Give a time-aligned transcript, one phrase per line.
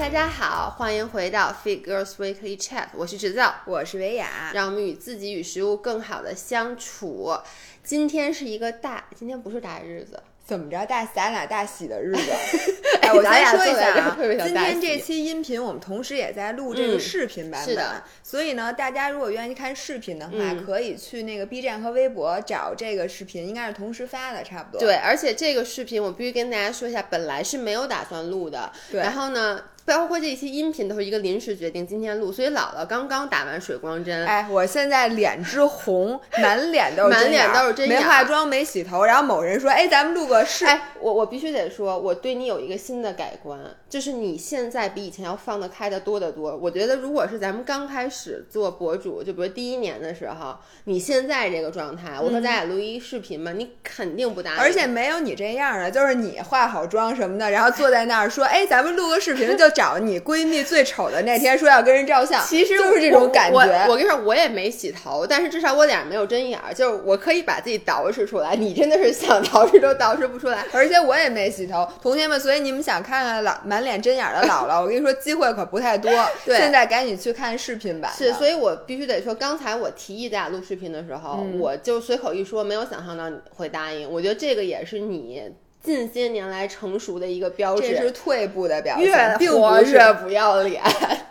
[0.00, 7.36] 大家好，欢迎回到 Fit Girls Weekly Chat，我是制造，我是维雅，让我们与自己与食物更好的相处。
[7.84, 12.32] 今天是一个大，今天不是大日子，怎么着大咱俩大喜的日子？
[13.02, 24.80] 哎，我先说一下啊，今天这期音频我们同时也在录这个视频版本，所以呢，大家如果愿意看视频的话，可以去那个 B 站和微博找这个视频，应该是同时发的，差不多。
[24.80, 29.62] 对，而且这个视频我必须跟大家说一下，本来是没有打算录的，然后呢。
[29.84, 39.04] 包括这一期音频都是一个临时决定，今天录，所以姥姥刚刚打完水光针，哎，我现在脸之红，满脸都是满脸都是针眼，没化妆，没洗头。
[39.04, 43.58] 然后某人说，哎，咱们录个视，哎，我我必须得说，我对你有一个新的改观，
[43.88, 46.54] 就是你现在比以前要放得开的多得多。
[46.56, 54.58] 我觉得如果是咱们刚开始做博主，就比如第一年的时候，你现在这个状态，我说咱俩录一视频嘛，你肯定不答应。
[54.58, 59.69] 而且没有你这样的，就是你化好妆什么的，然后坐在那儿说，哎，咱们录个视频就。
[59.70, 63.86] 找你闺蜜最丑的那天，说要跟人照相，其实就是这种感觉。
[63.88, 68.56] 我跟你说，我也没洗头，但是至少我脸上没有针眼儿，就是我可以把自己捯饬出来。
[68.56, 72.40] 你真的是想捯饬都捯饬不出来， 而且我也没洗头，同学们。
[72.40, 76.10] 所以你们想看看老满脸针眼的姥姥，我跟你说，机会可不太多。
[76.44, 78.12] 对，现在赶紧去看视频吧。
[78.16, 84.10] 是，所以我必须得说，刚才我提议咱俩录视频的时候，我就随口一说，没有想象到你会答应。
[84.10, 85.42] 我觉得这个也是你。
[85.82, 90.82] 近些年来成熟的一个标志，这是退步的表现，越活越不要脸，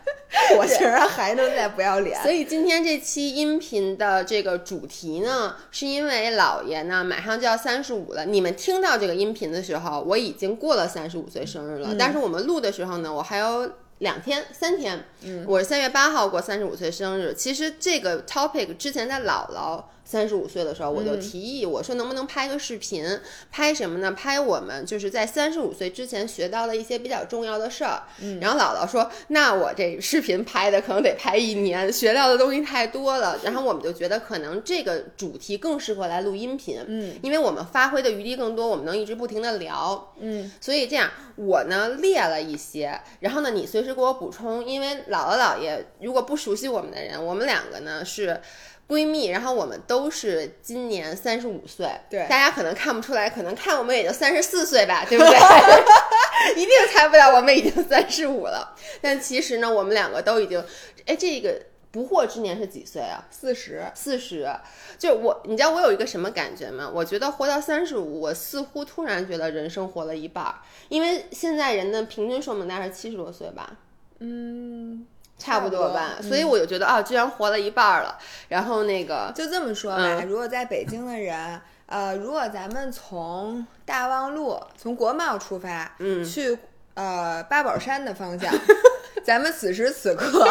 [0.57, 2.19] 我竟然还能再不要脸。
[2.23, 8.25] 所以今天这期音频的这个主题呢，是因为姥爷呢马上就要三十五了。
[8.25, 11.95] 你们听到这个音频的时候，我已经过了三十五岁生日了。
[11.97, 15.05] 但是我们录的时候呢，我还有两天、三天。
[15.21, 17.35] 嗯，我是三月八号过三十五岁生日。
[17.35, 19.83] 其实这个 topic 之前在姥姥。
[20.09, 23.05] 三十五岁的时候，我就提议我说能不能拍个视频？
[23.51, 24.11] 拍什么呢？
[24.13, 28.01] 拍我们就是在三十五岁之前学到的一些比较重要的事儿。
[28.19, 33.37] 嗯，然后姥姥说，那我这视频拍的可能得拍一年，学到的东西太多了。
[33.43, 36.83] 然后我们就觉得可能这个主题更适合来录音频。
[36.87, 40.11] 嗯，因为我们发挥的余地更多，我们能一直不停的聊。
[40.19, 44.65] 嗯，所以这样我呢列了一些，然后呢你随时给我补充。
[44.65, 48.41] 因为姥姥姥爷如果不熟悉我们的人，我们两个呢是。
[48.89, 55.37] 闺蜜，然后我们都是今年三十五岁，对，大家可能看不出来，可能看我们也就三十四岁吧，对不对？
[56.59, 58.75] 一定猜不了我们已经三十五了。
[58.99, 60.65] 但其实呢，我们两个都已经，
[61.05, 61.61] 哎，这个
[61.91, 63.23] 不惑之年是几岁啊？
[63.29, 64.49] 四十，四十。
[64.97, 66.89] 就我，你知道我有一个什么感觉吗？
[66.91, 70.55] 我觉得活到三十五，我似乎突然觉得人生活了一半儿，
[70.87, 73.77] 因为现在人的平均寿命大概是七十多岁吧。
[74.17, 75.05] 嗯。
[75.39, 78.15] 差不多吧，所以我就觉得啊，居然活了一半了。
[78.49, 86.59] 然后那个就这么说吧，如果在北京的人，呃，如果咱们从大望路从国贸出发，嗯，去
[86.93, 88.53] 呃八宝山的方向，
[89.25, 90.47] 咱们此时此刻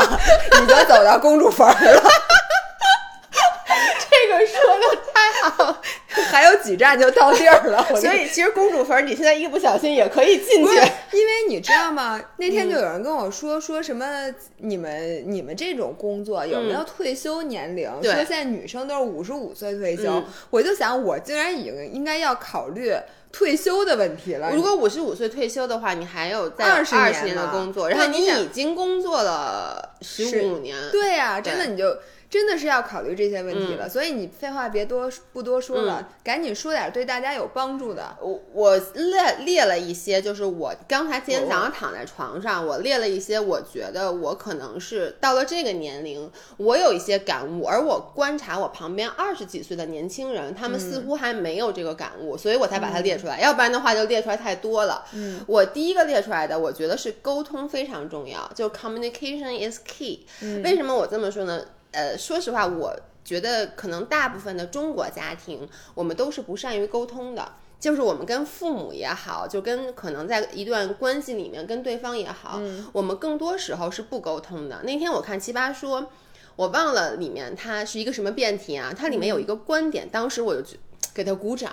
[0.63, 2.03] 已经走到公主坟了。
[4.11, 4.98] 这个说的
[6.31, 7.85] 还有几站就到地儿了。
[7.97, 10.75] 所以其实公主坟你现在一不小心也可以进去，
[11.13, 12.21] 因为你知道吗？
[12.37, 14.07] 那天就有人跟我说说什么
[14.59, 17.91] 你们你们这种工作有没有退休年龄？
[18.03, 22.93] 说现在女生都是五十五岁退休，我就想我竟然已经应该要考虑
[23.31, 24.51] 退休的问题了。
[24.53, 31.99] 如果五十五岁退休的话，你还有在二十年的工作，然后你已经工作了十五年，对呀，真的你就。
[32.31, 38.17] 真的是要考虑这些问题了，所以你废话别多不多说了，赶紧说点对大家有帮助的。
[38.21, 55.03] 我我列列了一些，就是我刚才今天早上躺在床上，我列了一些，我觉得我可能是到了这个年龄，我有一些感悟，而我观察我旁边二十几岁的年轻人，他们似乎还没有这个感悟，所以我才把它列出来，要不然的话就列出来太多了。
[55.15, 60.27] 嗯，我第一个列出来的，我觉得是沟通非常重要，就 communication is key。
[60.63, 61.65] 为什么我这么说呢？
[61.93, 62.95] 呃，说实话，我
[63.25, 67.53] 觉得可能大部分的中国家庭，我们都是不善于沟通的。
[67.81, 72.61] 就是我们跟父母也好，就跟可能在一段关系里面跟对方也好，
[72.93, 74.83] 我们更多时候是不沟通的。
[74.83, 76.11] 那天我看奇葩说，
[76.57, 78.93] 我忘了里面它是一个什么辩题啊？
[78.93, 80.77] 它里面有一个观点，当时我就
[81.15, 81.73] 给他鼓掌。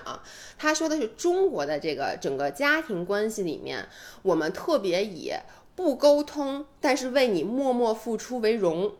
[0.60, 3.90] 他说的是中国的这个整个家庭关系里面，
[4.22, 5.34] 我们特别以
[5.76, 8.94] 不沟通，但是为你默默付出为荣。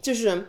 [0.00, 0.46] 就是，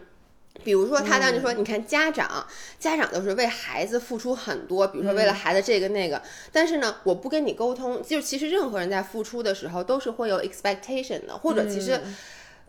[0.63, 2.45] 比如说，他当时说，你看家长，
[2.77, 11.99] 家长都是为孩子付出很多，比如说为了孩子这个那个，但是呢，我不跟你沟通，就其实任何人在付出的时候都是会有 expectation 的，或者其实，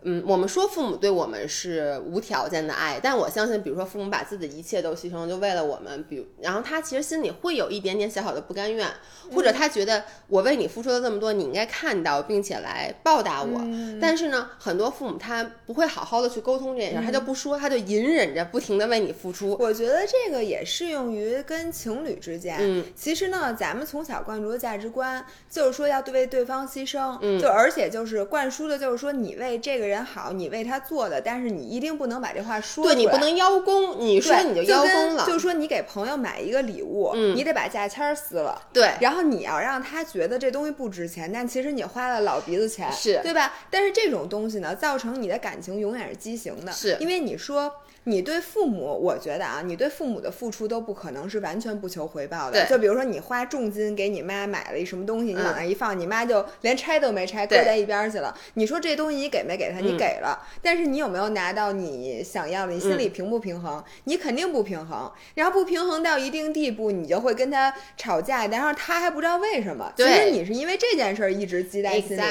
[0.03, 8.87] 嗯，我们说父母对我们是无条件的爱，但我相信，比如说父母把自己的一切都牺牲，就为了我们，比如，然后他其实心里会有一点点小小的不甘愿，
[9.31, 13.61] 或者他觉得我为你付出了这么多，你应该看到并且来报答我。
[14.01, 19.55] 但是呢，很多父母他不会好好的去沟通这件事，他就不说，他就隐忍着，不停的为你付出。
[19.59, 22.57] 我觉得这个也适用于跟情侣之间。
[22.59, 29.90] 嗯，其实呢，咱们从小灌输的价值观就是说要对为对方牺牲，就而且就是灌输的就是说你为这个人。
[29.91, 32.95] 人好，你为他做的，但是你一定不能把这话说出来。
[32.95, 35.25] 对你不能邀功，你说你就邀功了。
[35.27, 38.59] 就说你给朋友买一个礼物，你得把价签撕了。
[38.73, 43.53] 对，然后你要让他觉得这东西不值钱，但其实你花了老鼻子钱，是对吧？
[43.69, 47.71] 但是这种东西呢，造成你的感情永远是畸形的，是因为你说。
[48.05, 52.65] 你对父母，我觉得啊，你对父母的付出都不可能是完全不求回报的。
[52.65, 58.35] 就比如说，你花重金给你妈买了一什么东西，你往那一放，你妈就连拆都没拆，搁在一边去了。
[58.55, 59.79] 你说这东西你给没给她？
[59.79, 62.73] 你给了，但是你有没有拿到你想要的？
[62.73, 63.83] 你心里平不平衡？
[64.05, 65.11] 你肯定不平衡。
[65.35, 69.93] 然后不平衡到一定地步，你就会跟他吵架，然后他还不知道为什么。
[69.95, 72.21] 其实你是因为这件事儿一直积在心里。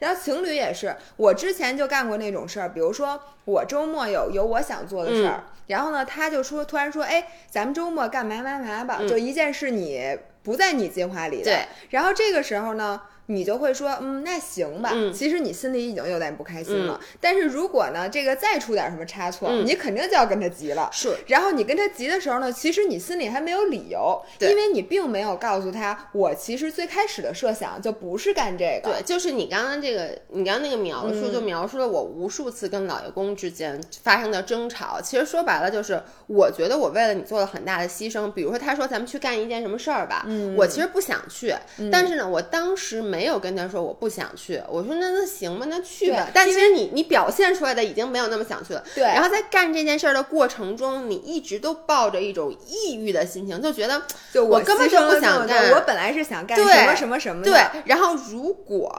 [0.00, 3.20] 然后情侣也是，我之前就干过那种事儿，比如说。
[3.46, 13.00] 我周末有有我想做的事儿，然后呢，他就说，突然说，哎，咱们周末干嘛嘛嘛吧，就一件事你不在你计划里的，对，然后这个时候呢。
[13.30, 14.92] 你就会说，嗯，那行吧。
[15.14, 17.00] 其实你心里已经有点不开心了。
[17.20, 20.90] 但是如果呢，这个再出点什么差错，你肯定就要跟他急了。
[20.92, 21.16] 是。
[21.28, 28.90] 然后你跟他急的时候呢，其实你心里还没有理由，因为你并没有告诉他，我其实最开始的设想就不是干这个。
[28.90, 35.00] 对，就是你刚刚这个，你刚刚那个描述，就描述了我无数次跟老爷公之间发生的争吵。
[35.00, 38.28] 其实说白了，就是我觉得我为了你做了很大的牺牲。
[38.32, 40.26] 比如说，他说咱们去干一件什么事儿吧，
[40.56, 41.54] 我其实不想去，
[41.92, 43.19] 但是呢，我当时没。
[43.20, 46.26] 没有跟他说我不想去，我说那那行吧，那去吧。
[46.32, 48.82] 但其实你你表现出来的已经没有那么想去了。
[48.94, 49.04] 对。
[49.04, 54.00] 然后在干这件事儿的过程中，你一直都抱着一种抑郁的心情，就觉得
[54.32, 55.70] 就我根本就不想干。
[55.72, 57.50] 我本来是想干什么什么什么的。
[57.50, 57.82] 对。
[57.84, 58.90] 然后如果。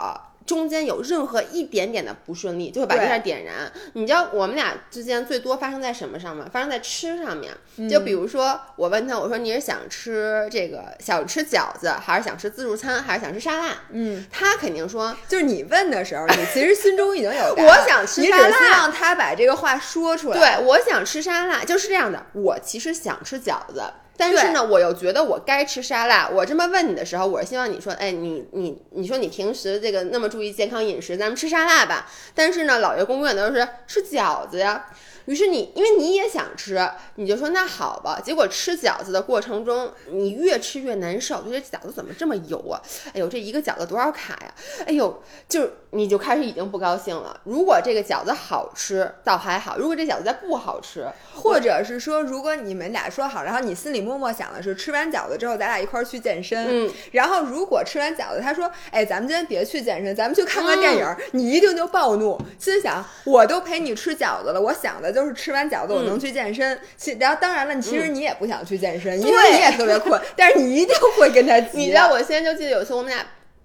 [0.45, 3.71] 中间有任何一点点的不顺利，就会把这事点燃。
[3.93, 6.45] 你知道我们俩之间最多发生在什么上吗？
[6.51, 7.51] 发生在吃上面。
[7.89, 13.73] 就比如说，我问他，我说你是想吃这个想吃饺子，还是想吃自助餐，还是想吃沙拉？
[13.91, 20.37] 嗯，他肯定说，就是你问的时候，你其实心中已经有我想吃沙拉，你只希望他把这个话说出来。
[20.37, 22.25] 对，我想吃沙拉，就是这样的。
[22.33, 23.83] 我其实想吃饺子。
[24.21, 26.29] 但是呢，我又觉得我该吃沙拉。
[26.29, 32.07] 我这么问你的时候，我是希望你说，哎，你你你说你平时这个那么注意健康饮食，咱们吃沙拉吧。
[32.35, 34.85] 但是呢，老爷公永远都是吃饺子呀。
[35.25, 38.21] 于是你，因为你也想吃，你就说那好吧。
[38.23, 42.79] 结果吃饺子的过程中，你越吃越难受，就这饺子怎么这么油啊？
[43.13, 44.53] 哎呦，这一个饺子多少卡呀？
[44.85, 47.39] 哎呦，就你就开始已经不高兴了。
[47.43, 51.05] 如果这个饺子好吃，倒还好；如果这饺子再不好吃，
[51.35, 65.11] 或者是说，如果你们俩说好，然后你心里默默想的是吃完饺子之后咱俩一块儿去健身，嗯，然后如果吃完饺子他说，哎，咱们今天别去健身，咱们去看个电影，你一定就暴怒，心想我都陪你吃饺子了，我想的。
[65.11, 71.69] 就是吃完饺子我能去健身，其然后当然了，其实你也不想去健身，因为你也特别困，但是你一定会跟他急。
[71.77, 73.21] 你知道我现在就记得有一次我们俩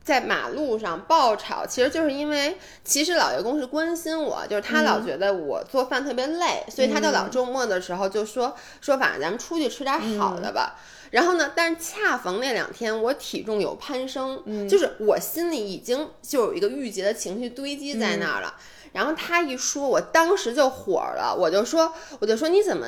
[0.06, 10.76] 在马路上爆炒，其实就是因为其实老爷公是关心我，就是他老觉得我做饭特别累，所以他就老周末的时候就说说反正咱们出去吃点好的吧。
[11.11, 18.54] 然后呢，但是恰逢那两天我体重有攀升，就是我心里已经就有一个郁结的情绪堆积在那儿了。
[18.92, 22.87] 然后他一说，我当时就火了，我就说，我就说你怎么？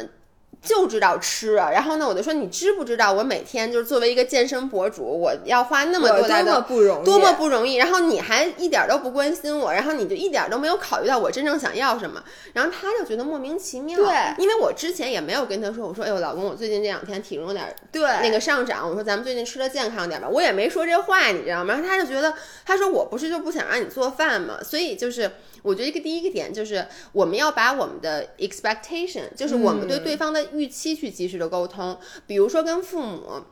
[0.62, 12.23] 就知道吃啊，然后呢，我就说你知不知道我每天就是作为一个健身博主，我要花那么多的多么不容易，多么不容易，然后你还一点都不关心我，然后你就一点都没有考虑到我真正想要什么，
[12.53, 13.97] 然后他就觉得莫名其妙。
[13.97, 14.07] 对，
[14.38, 21.75] 因为我之前也没有跟他说，我说哎呦老公，我最近这两天体重有点对那个上涨，我说咱们最近吃的健康点吧，我也没说这话，你知道吗？
[21.75, 22.35] 然后他就觉得，
[22.67, 24.59] 他说我不是就不想让你做饭吗？
[24.65, 25.31] 所以就是。
[25.62, 31.99] 我觉得一个第一个点就是我们要把我们的 expectation，就是我们对对方的预期去及时的沟通。
[32.26, 33.43] 比如说跟父母，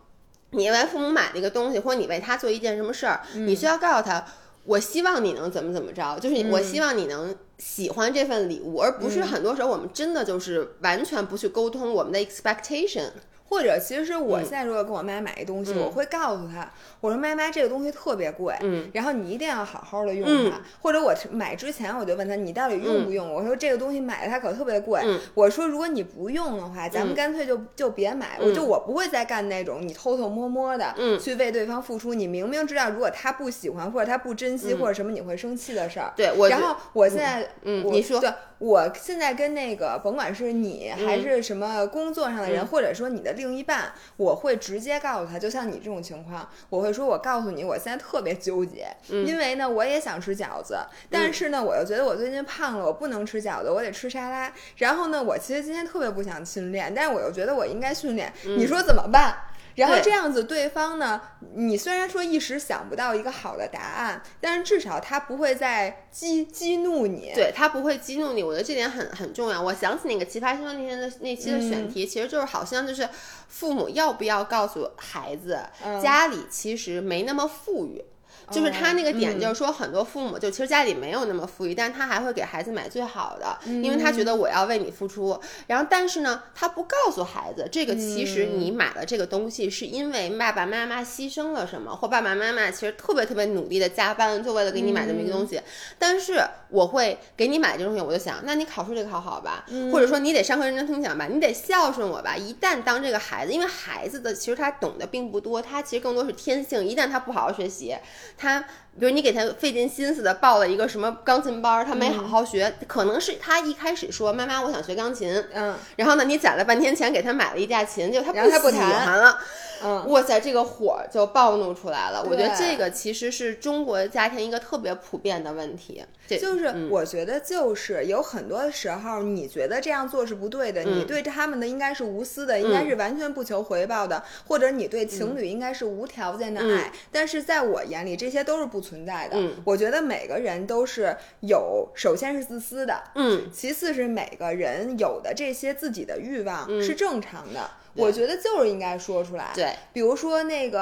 [0.50, 4.24] 你为父母买了一个东西，或者你为他做一件什么事儿，你需要告诉他，
[4.64, 13.10] 我希望你能怎么怎么着，就是我希望你能喜欢这份礼物，而不是很多时候我们真的就是完全不去沟通我们的 expectation。
[13.48, 20.60] 或者，其实我现在如果跟我妈买一东西，我会告诉她，我说妈妈这个东西特别贵，嗯，然后你一定要好好的用它。
[20.80, 23.32] 或者我买之前我就问她，你到底用不用？
[23.32, 25.00] 我说这个东西买了它可特别贵。
[25.34, 28.38] 我说如果你不用的话，咱们干脆就就别买。
[28.40, 36.12] 我就我不会再干那种你偷偷摸摸的去为对方付出，你明明知道如果他不喜欢或者他不珍惜或者什么你会生气的事儿。
[36.16, 43.36] 对，然后我现在，嗯，你说，对，我现在跟那个甭管是你还是什么工作上的人，或者说你的。
[43.36, 50.78] 另一半，我会直接告诉他，就像你这种情况，我会说，我告诉你，我现在特别纠结，因为呢，我也想吃饺子，
[51.10, 54.50] 但是呢，我又觉得我最近胖了，我不能吃饺子，我得吃沙拉。
[54.78, 59.36] 然后呢，我其实今天特别不想训练，但是我又觉得我应该训练，你说怎么办？
[59.76, 61.20] 然后这样子，对方呢，
[61.54, 67.32] 你虽然说一时想不到一个好的答案，但是至少他不会再激激怒你。
[67.34, 69.60] 对他不会激怒你，我觉得这点很很重要。
[69.60, 73.08] 我想起那个奇葩说那天的那期的选题，其实就是好像就是
[73.48, 75.60] 父母要不要告诉孩子，
[76.02, 78.02] 家里其实没那么富裕。
[78.50, 85.38] 就是他那个点，就是说很多父母就其实家里没有那么富裕，但是他还会给孩子买最好的，因为他觉得我要为你付出。
[85.66, 95.60] 然后，但是呢，他不告诉孩子，这个其实你买了这个东西，是因为爸爸妈妈牺牲了什么，或爸爸妈妈其实特别特别努力的加班，就为了给你买这么一个东西。
[95.98, 102.36] 但是我会给你买这东西，我就想，那你考试得考好吧，或者说你得上课认真听讲吧，你得孝顺我吧。
[102.36, 106.84] 一旦当这个孩子，因为孩子的其实他懂得并不多，他其实更多是天性。
[106.84, 107.96] 一旦他不好好学习。
[108.36, 119.38] 他，比如你给他费尽心思的报了一个什么钢琴班，他没好好学，可能是他一开始说妈妈我想学钢琴，嗯，然后呢你攒了半天钱给他买了一架琴，就他不喜欢了。
[119.86, 122.24] 嗯，哇塞，这个火就暴怒出来了。
[122.28, 126.04] 我觉得这个其实是中国家庭一个特别普遍的问题。
[126.28, 136.90] 就是我觉得就是有很多时候，你觉得这样做是不对的，你对他们的应该是无私的，应该是完全不求回报的，或者你对情侣应该是无条件的爱。
[137.12, 139.38] 但是在我眼里，这些都是不存在的。
[139.64, 147.70] 我觉得每个人都是有，首先是自私的，嗯，其次是每个人有的这些自己的欲望是正常的。
[147.96, 149.52] 我觉得就是应该说出来。
[149.54, 150.80] 对，比如说那个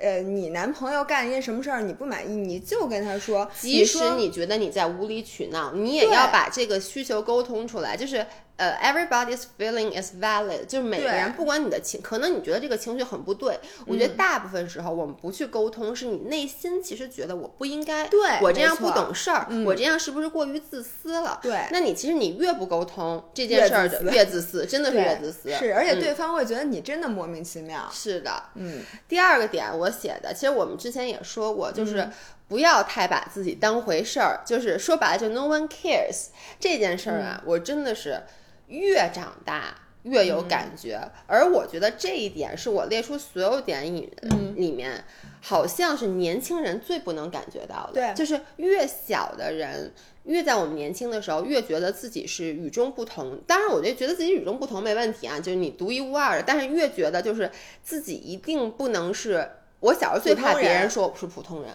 [0.00, 3.50] 呃，你男朋友干一件什么事儿你不满意，你就跟他说。
[3.58, 8.26] 即使你觉得你在无理取闹，你也要把这个需求沟通出来，就是。
[8.60, 21.40] 呃，everybody's feeling is valid，就是每个人不管你的情，可能你觉得这个情绪很不对，我觉得大部分时候我们不去沟通，是你内心其实觉得我不应该，对我这样不懂事儿，我这样是不是过于自私了？
[21.42, 25.50] 对，那你其实你越不沟通这件事儿，越自私，真的是越自私。
[25.54, 27.88] 是，而且对方会觉得你真的莫名其妙。
[27.90, 28.82] 是的，嗯。
[29.08, 32.06] 第二个点我写的，其实我们之前也说过，就是
[32.46, 36.26] 不要太把自己当回事儿，就是说白了就 no one cares
[36.58, 38.22] 这件事儿啊，我真的是。
[38.70, 39.74] 越长大
[40.04, 44.10] 越有感觉，而我觉得这一点是我列出所有点里
[44.56, 45.04] 里面，
[45.42, 47.92] 好像是年轻人最不能感觉到的。
[47.92, 49.92] 对，就是越小的人，
[50.24, 53.38] 越在我们年轻的时候，越觉得自己是与众不同。
[53.46, 56.44] 当然，我觉得觉得自己与众不同没问题啊，就是你独一无二的。
[56.46, 57.50] 但是越觉得就是
[57.82, 59.46] 自己一定不能是。
[59.80, 61.70] 我小时候最怕别人说我是普通人，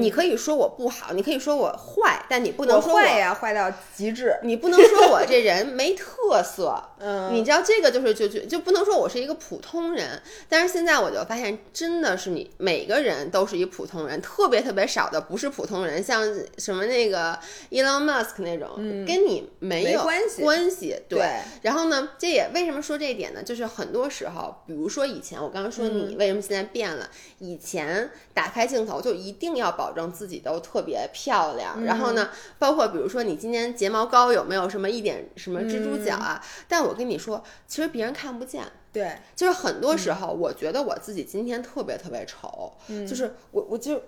[0.00, 4.38] 你可以说我不好，你可以说我坏，但你不能说坏呀，坏到极致。
[4.42, 10.20] 你不能说我这人没特色， 嗯，你知道这个就是就就就不能说我是一个普通人。
[10.46, 16.22] 但是现在我就发现，真的是你每个人都是一普通人，特别特别少的不是普通人，像
[16.58, 17.38] 什么那个
[17.70, 18.76] Elon Musk 那种，
[19.06, 20.42] 跟你没有关系。
[20.42, 21.26] 关系对。
[21.62, 23.42] 然后呢，这也为什么说这一点呢？
[23.42, 27.08] 就是很多时候，比如说以前我刚刚说你为什么现在变了。
[27.38, 36.44] 以前打开镜头就一定要保证自己都特别漂亮，然后呢，包括比如说你今天睫毛膏有没有什么一点什么蜘蛛脚啊？
[36.66, 38.64] 但我跟你说，其实别人看不见。
[38.92, 42.72] 对，就是很多时候，我觉得我自己今天特别特别丑，
[43.06, 44.02] 就是我我就。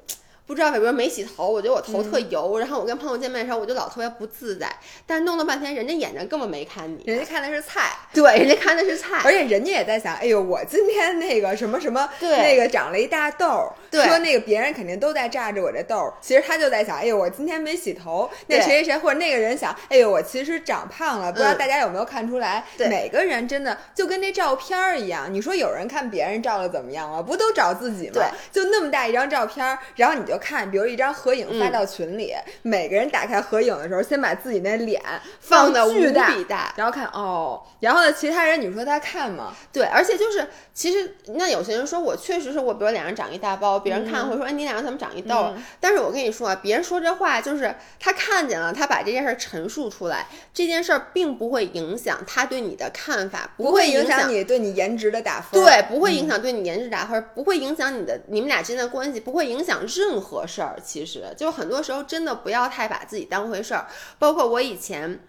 [0.46, 4.68] 不知道，比如没洗头，我觉得我头特油，然后我跟朋友见面的时候，我就老特别不自在。
[5.06, 22.64] 但是弄了半天，人家眼睛根本没看你，人家看的是菜，对，人家看的是菜，而且人家也在想，哎呦，我今天那个什么什么，对那个长了一大痘，说那个别人肯定都在炸着我这痘，其实他就在想，哎呦，我今天没洗头，那谁谁谁或者那个人想，哎呦，我其实长胖了，不知道大家有没有看出来？
[22.88, 27.22] 每个人真的就跟那照片一样，你说有人看别人照的怎么样了？
[27.22, 28.14] 不都找自己吗？
[28.14, 30.39] 对，就那么大一张照片，然后你就。
[30.40, 35.00] 看，比如一张合影发到群里，每个人打开合影的时候，先把自己那脸
[35.40, 39.54] 放的巨大，然后看哦，然后呢，其他人你说他看吗？
[39.72, 45.54] 对，而且就是其实那有些人说我确实是我，比如脸上长一大包，别人看会说哎你脸上怎么长一痘？
[45.78, 60.76] 但是我跟你说啊，别人说这话就是他看见了，他把这件事陈述出来，这件事儿并不会影响他对你的看法，不会影响你对你颜值的打分，对，不会影响对你颜值打分，不会影响你的你们俩之间的关系，不会影响任何事儿。
[60.84, 63.86] 其实就很多时候真的不要太把自己当回事儿，
[64.18, 65.20] 包括我以前。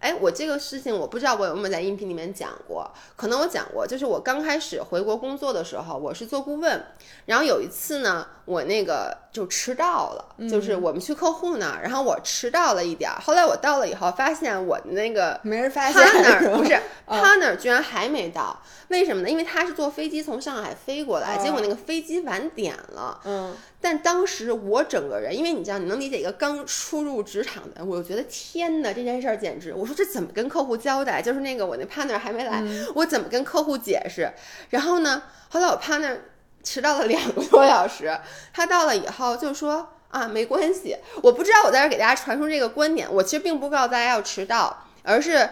[0.00, 6.82] 哎，我这个事情我不知道我有没有在音频里面讲过，可能我讲过，就是我刚开始回国工作的时候，我是做顾问，
[7.26, 19.28] 然后有一次呢，我那个就迟到了，就是我们去客户那儿，然后我迟到了一点儿，后来我到了以后，发现我的那个没人发现，partner 不是 partner 居然还没到，为什么呢？
[19.28, 23.54] 因为他是坐飞机从上海飞过来，结果那个飞机晚点了，嗯。
[23.82, 31.22] 但当时我整个人，因为你知道，你能理解一个刚初入职场的，我就觉得天哪，这件事儿简直，我说这怎么跟客户交代？
[31.22, 32.62] 就是那个我那 partner 还没来，
[32.94, 34.30] 我怎么跟客户解释？
[34.68, 36.18] 然后呢，后来我 partner
[36.62, 38.14] 迟到了两个多小时，
[38.52, 45.48] 他到了以后就说啊，没关系，我不知道我在这给大家传输这个观点，我其实并不告诉大家要迟到，而是。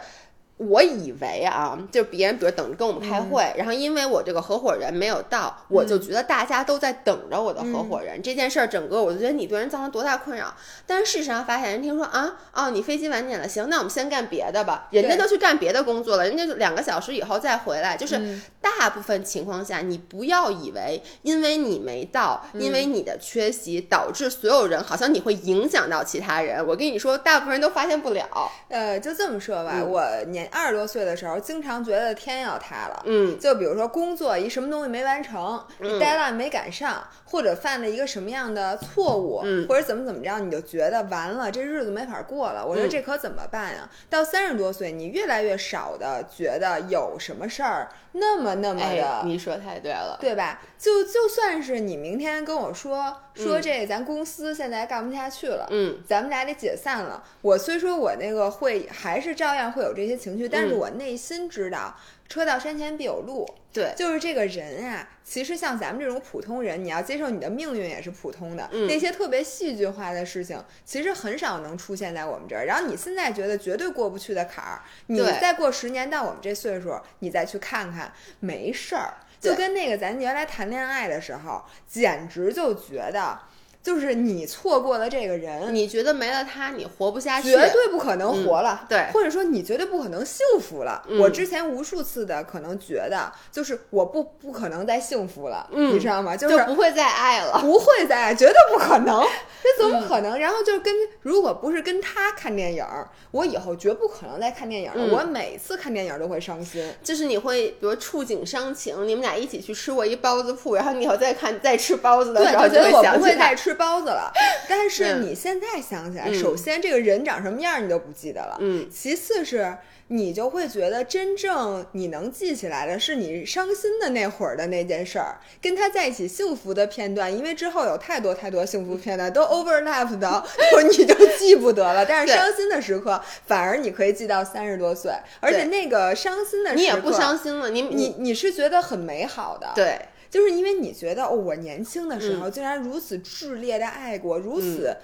[0.58, 8.20] 我以为啊，就别人比如等着跟我们开会，然后因为我这个合伙人没有到，我就觉得大家都在等着我的合伙人。
[8.20, 10.52] 这件事儿整个我就觉得你对人造成多大困扰。
[10.84, 14.88] 但是事实上发现，人听说啊，哦，你飞机晚点了，行，那我们先干别的吧。
[14.90, 17.96] 人家都去干别的工作了，人家两个小时以后再回来。
[17.96, 26.66] 就是大部分情况下，你不要以为因为你没到，因为你的缺席导致所有人好像你会影响到其他人。
[26.66, 28.26] 我跟你说，大部分人都发现不了。
[28.68, 30.47] 呃，就这么说吧，我年。
[30.50, 33.02] 二十多岁的时候，经常觉得天要塌了。
[33.06, 42.64] 嗯，就比如说工作一什么东西没完成，deadline 没赶上，或者犯了一个什么样的错误，或者怎么怎么着，你就觉得完了，这日子没法过了。
[42.64, 43.88] 我说这可怎么办呀？
[44.10, 49.22] 到三十多岁，你越来越少的觉得有什么事儿那么那么的。
[49.24, 50.60] 你说太对了，对吧？
[50.78, 57.24] 就就算是你明天跟我说说这咱公司现在干不下去了，嗯，咱们俩得解散了。
[57.42, 60.48] 我虽说我那个会还是照样会有这些情绪。
[60.48, 61.94] 但是我内心知道，
[62.28, 63.46] 车到山前必有路。
[63.70, 68.68] 对，就是这个人啊，其实像咱们这种普通人，你要接受你的命运也是普通的。
[68.72, 72.64] 那些特别戏剧化的事情，其实很少能出现在我们这儿。
[72.64, 79.14] 然后你现在觉得绝对过不去的坎儿，你再过十年到我们这岁数，你再去看看，没事儿。
[79.40, 83.38] 就跟那个咱原来谈恋爱的时候，简直就觉得。
[83.82, 88.84] 就是你错过了这个人，你觉得没了他你活不下去，绝对不可能活了。
[88.88, 91.02] 对，或者说你绝对不可能幸福了。
[91.18, 96.36] 我之前无数次的可能觉得，就是我不不可能再幸福了，你知道吗？
[96.36, 99.24] 就是不会再爱了，不会再爱，绝对不可能，
[99.62, 100.38] 这怎么可能？
[100.38, 102.84] 然后就跟如果不是跟他看电影，
[103.30, 105.16] 我以后绝不可能再看电影了。
[105.16, 113.67] 我每次看电影都会伤心，就是你会比如触景伤情，你们俩一起去吃过一包子铺，然后你以后再看再吃包子的时候，就会想起再吃。
[113.74, 114.32] 包子了，
[114.68, 119.76] 但是你现在想起来，首先这个人长什么样你都不记得了，嗯，其次是
[120.10, 130.44] 你就会觉得真正你能记起来的是你伤心的那会儿的那件事儿，跟他在一起幸福的片段，因为之后有太多太多幸福片段都 overlap 的，
[130.90, 132.06] 你就记不得了。
[132.06, 140.00] 但是伤心的时刻反而你可以记到三十多岁，而且那个伤心的时刻你也不伤心了，你你你是觉得很美好的，对。
[140.30, 144.96] 就是因为你觉得哦，我年轻的时候竟然如此炽烈的爱过，如此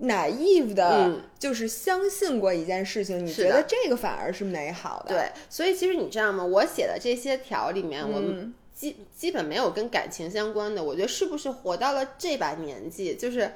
[0.00, 5.14] naive 的，就是相信过一件事情，你觉得这个反而是美好的。
[5.14, 6.44] 对，所以其实你知道吗？
[6.44, 10.82] 我写的这些条里面，我们基基本没有跟感情相关的。
[10.82, 13.52] 我觉得是不是活到了这把年纪，就是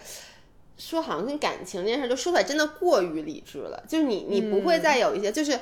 [0.76, 3.82] 说好像跟感情这件事，就说出来真的过于理智了。
[3.88, 5.58] 就是你，你不会再有一些，就是。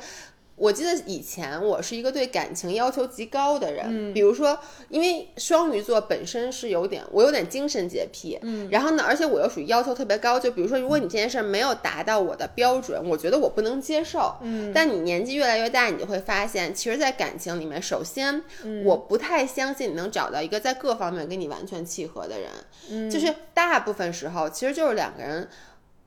[0.57, 4.57] 我记得以前我是一个对感情要求极高的人，比如说，
[4.89, 18.43] 因为双鱼座本身是有点，我有点精神洁癖，嗯，然后呢，而且我又属于要求特别高，就比如说，如果你这件事没有达到我的标准，我觉得我不能接受，嗯，但你年纪越来越大，你就会发现，其实，在感情里面，首先，
[18.85, 22.51] 我不太相信你能找到一个在各方面跟你完全契合的人，
[22.91, 25.49] 嗯，就是大部分时候，其实就是两个人。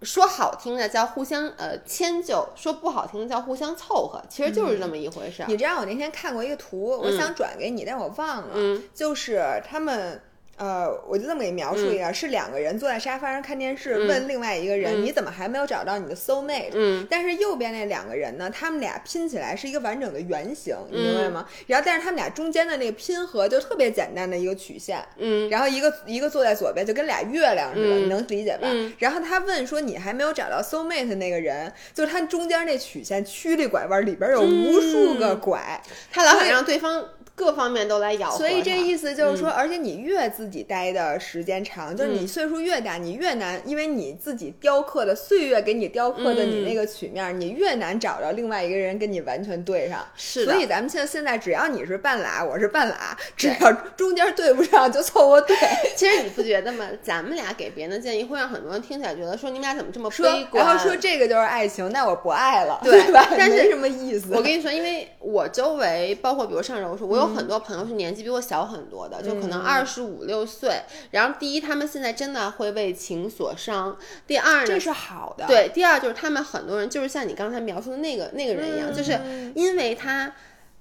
[0.04, 5.44] 说好听的叫互相呃迁就，说不好听的叫互相凑合，其实就是这么一回事。
[5.48, 8.50] 你知道我那天看过一个图，我想转给你，但我忘了。
[8.54, 10.22] 嗯，就是他们
[10.58, 16.72] 呃，我就这么给你描述一下，是两个人坐在沙发上看电视，问另外一个人，你怎么还没有找到你的 soul mate？
[16.74, 21.48] 嗯，但是右边那两个人呢，他们俩拼起来是一个完整的圆形，你明白吗？
[21.68, 28.68] 然后，但是他们俩中间的那个拼合就特别简单的一个曲线，嗯，然后一个一个坐在左边，就跟俩月亮似的，你能理解吧？
[28.98, 35.80] 然后他问说，你还没有找到 soul mate 那个人，就是他中间那曲线曲里拐弯，里边有无数个拐，
[36.12, 37.06] 他老想让对方。
[37.38, 50.04] 各方面都来咬，所以这意思就是说，而且你越自己待的时间长，就是你岁数越大，你越难，因为你自己雕刻的岁月给你雕刻的你那个曲面，你越难找着另外一个人跟你完全对上。
[50.16, 55.56] 是所以咱们现在现在，只要你是半拉，我是半拉，只要中间对不上就凑合对。
[55.96, 56.88] 其实你不觉得吗？
[57.04, 63.30] 咱们俩给别人的建议会让很多人听起来觉得说你们俩怎么这么悲观，然后说这个就是爱情，那我不爱了，对吧？
[63.38, 64.34] 但是什么意思？
[64.34, 67.27] 我跟你说，因为我周围包括比如上周说，我有。
[67.28, 70.82] 很多朋友是年纪比我小很多的，就可能二十五六岁。
[71.12, 75.46] 然后第一，他们现在真的会为情所伤；第二呢，这是好的。
[75.48, 79.20] 对，第二就是他们很多人就是像你刚才描述的那个那个人一样，就是
[79.56, 80.34] 因为他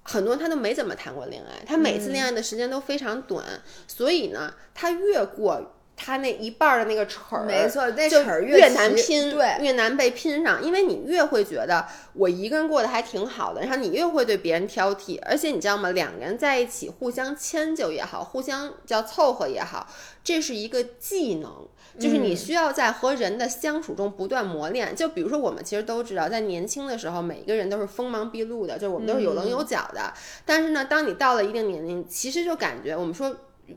[0.03, 3.45] 很多人他都没怎么谈过恋爱，他每次恋爱的时间都非常短，
[3.87, 5.73] 所以呢，他越过。
[5.97, 10.63] 他那一半的那个齿儿，没错，那齿儿越难拼，对，越难被拼上。
[10.63, 15.19] 因为你越会觉得我一个人过得还挺好的，然后你越会对别人挑剔。
[15.23, 15.91] 而且你知道吗？
[15.93, 19.87] 两个人在一起互相迁就也好，互相叫凑合也好，
[20.23, 21.67] 这是一个技能，
[21.99, 24.95] 就是你需要在和人的相处中不断磨练。
[24.95, 30.13] 就比如说，我们其实都知道，在年轻的时候，每一个人都是锋芒毕露的，就是我们都是有棱有角的。
[30.45, 33.35] 但是呢，当你到了一定年龄，其实就感觉我们说。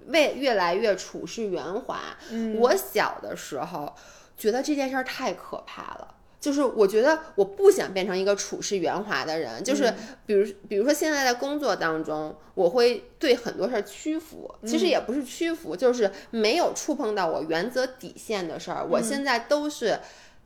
[0.08, 2.18] 为越来越处事圆滑。
[2.60, 3.94] 我小的时候
[4.38, 9.64] 觉得这件事儿太可怕了，就是我觉得我不想变成一个处事圆滑的人。
[9.64, 9.94] 就是
[10.26, 20.00] 比如，比如说现在在工作当中，我会对很多事儿屈服，其实也不是屈服，就是没有触碰到我原则底线的事儿，我现在都是。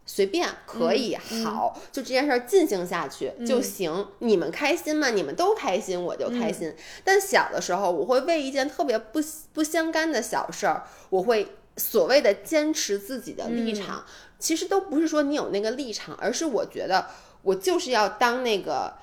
[0.06, 4.08] 随便可以好，就这件事儿进行下去就行。
[4.20, 5.10] 你们开心吗？
[5.10, 6.76] 你们都开心，我就开心。
[7.04, 9.20] 但小的时候，我会为一件特别不
[9.54, 14.06] 不相干的小事儿，我会所谓的坚持自己的立场。
[14.40, 17.08] 其实都不是说你有那个立场，而是我觉得
[17.44, 18.94] 我就是要当那个。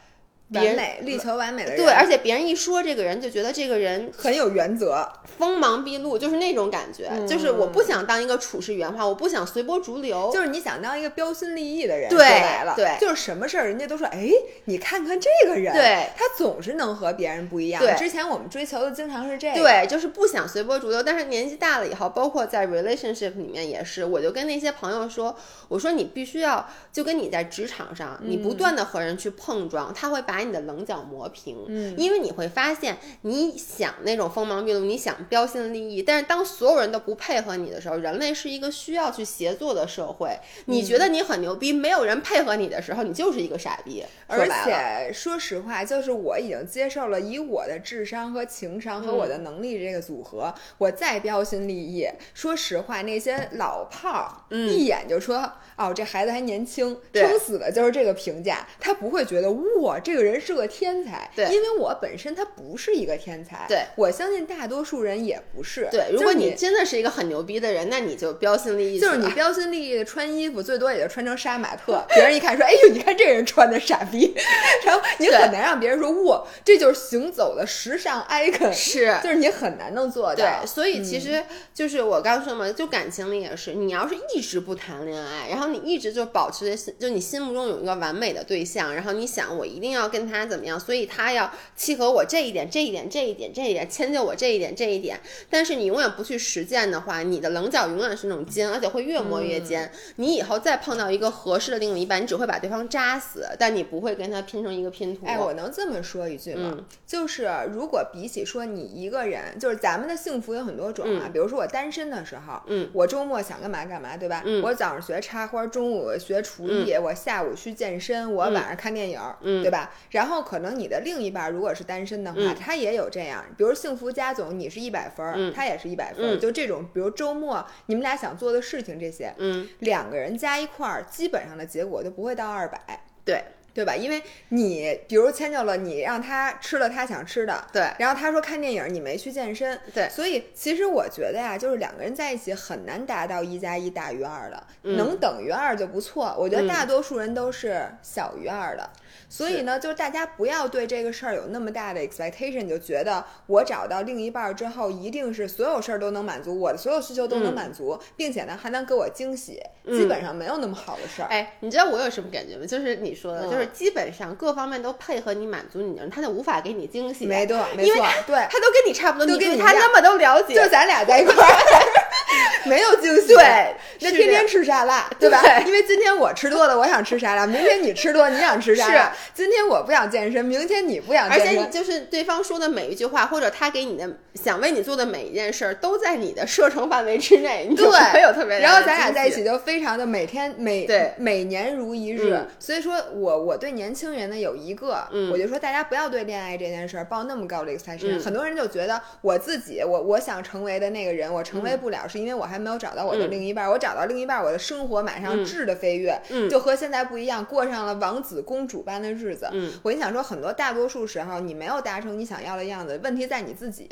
[0.53, 5.09] 完美，力求完美的人，对，而且别人一说这个人，就觉得这个人很有原则，
[5.39, 7.11] 锋芒毕露，就是那种感觉。
[7.27, 10.31] 就是我不想当一个处事圆滑，我不想随波逐流。
[10.33, 14.29] 就是你想当一个标新立异的人，对，来了，对，就是什么事儿人家都说，哎，
[14.65, 17.81] 你看看这个人，对，他总是能和别人不一样。
[17.81, 21.03] 对，之前我们追求的经常是这个，对，就是不想随波逐流。
[21.03, 25.37] 但是年纪大了以后，包括在 relationship 里面也是，我就跟那些朋友说，
[25.69, 31.21] 我说你必须要，就跟你在职场上，你不断的和人去碰撞，他会把你的棱角磨。
[31.21, 40.35] 磨平，嗯，因为你会发现，你想那种锋芒毕露，你想标新立异，但是当所有人都不配合你的时候，人类是一个需要去协作的社会。
[40.65, 44.03] 你觉得你很牛逼，没有人配合你的时候，你就是一个傻逼。
[44.29, 52.09] 而且说实话，就是我已经接受了以我的智商和情商和我的能力这个组合，我再标新立异。
[52.33, 55.53] 说实话，那些老炮儿一眼就说。
[55.81, 58.69] 哦，这孩子还年轻，撑死的就是这个评价。
[58.79, 59.51] 他不会觉得
[59.81, 61.31] 哇，这个人是个天才。
[61.35, 63.65] 对，因为我本身他不是一个天才。
[63.67, 65.89] 对，我相信大多数人也不是。
[65.91, 69.01] 对，如果你真的是一个很牛逼的人，那你就标新立异。
[69.01, 74.35] 就是你标新立异的穿衣服，最多也就穿成杀马特，别人一看说：“哎呦，你看这人穿的傻逼。
[74.85, 80.37] ”然后你很难让别人说：“哇，这就是行走的时尚 icon。”是，就是你很难能做到。
[80.37, 85.71] 对，所以其实就是我刚说嘛，就感情里也是，你要是一直不谈恋爱，然后。
[85.71, 95.21] 你一直就保持着心，就你心目中有一个完美的对象，然后你想我一定要跟他怎么样，所以他要契合我这一点、这一点、这一点、这一点，迁就我这一点、这一点。
[95.49, 99.91] 但是你永远不去实践的话，你的棱角永远是那种尖，而且会越磨越尖。
[100.17, 105.25] 你以后再碰到一个合适的另一半，你只会把对方扎死，但你不会跟他拼成一个拼图。
[105.27, 106.79] 哎，我能这么说一句吗？
[107.07, 111.31] 就是如果比起说你一个人，就是咱们的幸福有很多种啊。
[111.33, 114.43] 比如说我单身的时候，嗯，我周末想干嘛干嘛，对吧？
[114.45, 115.61] 嗯，我早上学插花。
[115.71, 119.21] 中午学厨艺，我下午去健身，我晚上看电影，
[119.63, 119.93] 对吧？
[120.11, 133.43] 然后可能你的另一半如果是单身的话，他也有这样，比如幸福家总，你是一百分，他也是一百分，就这种，比如周末你们俩想做的事情这些，嗯两个人加一块儿，基本上的结果就不会到二百，对。
[133.73, 133.95] 对吧？
[133.95, 137.89] 因为你比如迁就了你，让他吃了他想吃的，对。
[138.01, 140.09] 然后他说看电影，你没去健身，对。
[140.09, 146.35] 所以其实我觉得呀，就是两个人在一起很难达到一加一大于二的，能等于二就不错。
[146.37, 148.91] 我觉得大多数人都是小于二的。
[149.31, 159.63] 所以呢，就是大家不要对这个事儿有那么大的 expectation，就觉得我找到另一半之后，一定是所有事儿都能满足我的所有需求都能满足，并且呢还能给我惊喜。
[159.87, 161.29] 基本上没有那么好的事儿。
[161.29, 162.67] 哎，你知道我有什么感觉吗？
[162.67, 167.25] 就是你说的，就是基本上各方面都配合你满足你他就无法给你惊喜。
[167.25, 171.41] 没错，没错，对，他都跟你差不多，都跟他那么都了解，就咱俩在一块儿。
[172.67, 175.43] 没有惊喜，对，那天天吃沙拉，对吧？
[175.67, 179.13] 因为今天我吃多了，我想吃沙拉；明天你吃多，你想吃沙拉。
[179.25, 181.49] 是，今天我不想健身，明天你不想健身。
[181.49, 187.73] 而且你就是对方说的每一句话，或者他给你的想为你做的每一件事儿，都在你的射程范围之内。
[187.75, 188.61] 对，有特别。
[188.61, 192.39] 然后咱俩在一起就非常的每天每对每年如一日。
[192.59, 195.03] 所以说我我对年轻人呢有一个，
[195.33, 198.23] 我就说大家不要对恋爱这件事儿抱那么高的 expectation。
[198.23, 203.31] 很多人就觉得我自己我我想成为的那个人，我成为不了，是因为我还没有找到我的。
[203.31, 209.49] 另一半，我找到另一半，我的生活马上质的飞跃，就和现在不一样，过上了王子公主般的日子。
[209.83, 213.89] 我跟你想说，很多大多数时候，你没有达成你想要的样子，问题在你自己，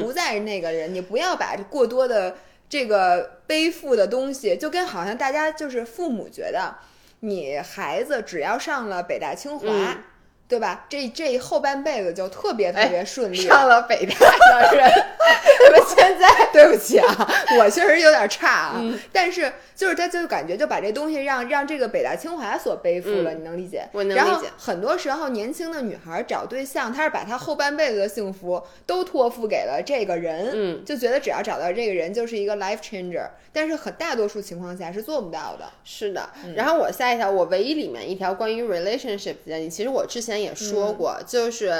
[0.00, 0.92] 不在那个人。
[0.94, 2.36] 你不要把过多的
[2.68, 6.76] 这个背负的东西，就跟好像大家就是父母觉得，
[7.20, 9.68] 你孩子只要上了北大清华。
[10.54, 10.84] 对吧？
[10.88, 13.36] 这这后半辈子就特别特别顺利。
[13.36, 14.14] 上了北大
[14.70, 14.88] 的人，
[15.72, 15.84] 那么？
[15.96, 18.82] 现在对不起啊，我确实有点差啊。
[19.12, 23.84] 但是就是他，就感觉就把这东西让让这个北大清华所背负了，你能理解？
[23.92, 24.26] 我能理解。
[24.26, 33.26] 然后很多时候，年轻的女孩找对象，她是把她后半辈子的幸福都托付给了这个人，嗯，就觉得只要找到这个人就是一个 life changer。
[33.52, 35.64] 但是很大多数情况下是做不到的。
[35.84, 36.28] 是的。
[36.56, 40.43] 然后我下一条，我唯一里面一条关于 relationship 的建议，其实我之前。
[40.44, 41.72] 也说过，就是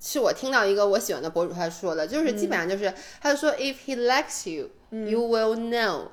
[0.00, 6.08] 是我听到一个我喜欢的博主他说的，就是基本上就是，他就说，If he likes you, you will know.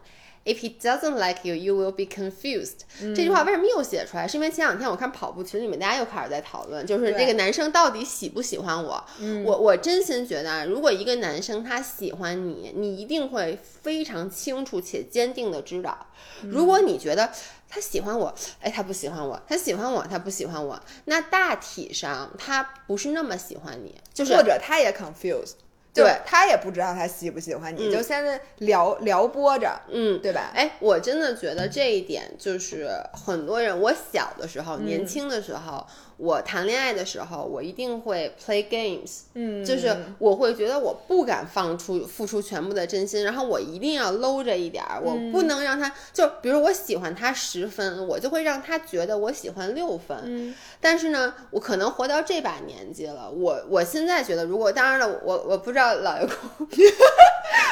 [0.46, 2.86] If he doesn't like you, you will be confused。
[3.14, 4.26] 这句话为什么又写出来？
[4.26, 9.06] 是因为前两天我看跑步群里面大家又开始在讨论，就是这个男生到底喜不喜欢我？
[9.44, 16.08] 我我真心觉得，如果一个男生他喜欢你，你一定会非常清楚且坚定的知道。
[16.44, 17.30] 如果你觉得
[17.70, 25.54] 他喜欢我，哎，他不喜欢我；他喜欢我，他不喜欢我，那大体上他不是那么喜欢你，就是或者他也 confused。
[25.94, 30.52] 对他也不知道他喜不喜欢你，就现在撩撩拨着，嗯，对吧？
[30.54, 35.86] 哎，我真的觉得这一点就是很多人，我小的时候，年轻的时候。
[36.18, 50.18] 我谈恋爱的时候，我一定会 play games，嗯，就是我会觉得我不敢放出付出全部的真心，然后我一定要搂着一点儿，我不能让他就比如我喜欢他十分，我就会让他觉得我喜欢六分。
[50.24, 56.68] 嗯，但是呢，我可能活到这把年纪了，我我现在觉得，如果当然了，我我不知道老公，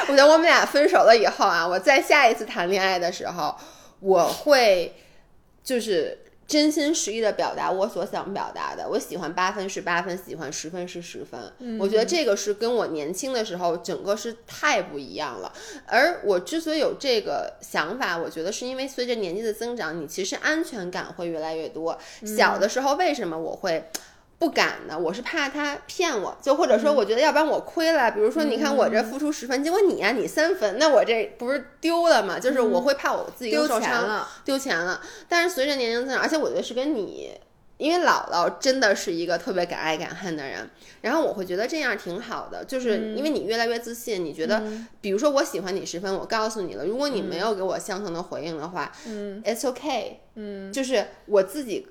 [0.08, 3.56] 我觉得我们俩分手了以后啊，我在下一次谈恋爱的时候，
[3.98, 4.94] 我会
[5.64, 6.16] 就是。
[6.46, 11.40] 真心实意的表达我所想表达的，我喜欢八分是八分，喜欢十分是十分。
[11.80, 15.52] 我觉得这个是跟我年轻的时候整个是太不一样了。
[15.86, 21.98] 而我之所以有这个想法，我觉得是因为随着年纪的增长，你其实安全感会越来越多。
[22.24, 23.84] 小的时候为什么我会？
[24.38, 28.10] 不敢的，我是怕他骗我，就或者说我觉得要不然我亏了。
[28.10, 32.38] 比如说，你看我这付出十分，结果你呀你三分，那我这不是丢了吗？
[32.38, 35.00] 就是我会怕我自己受伤了，丢钱了。
[35.26, 37.32] 但是随着年龄增长，而且我觉得是跟你，
[37.78, 40.68] 因为姥姥真的是一个特别敢爱敢恨的人，
[41.00, 44.62] 然后我会觉得这样挺好的，就是因为你越来越自信，你觉得，
[45.00, 51.88] 比如说我喜欢你十分，我告诉你了，如果你没有给我相同的回应的话，嗯，it's okay，嗯，就是我自己。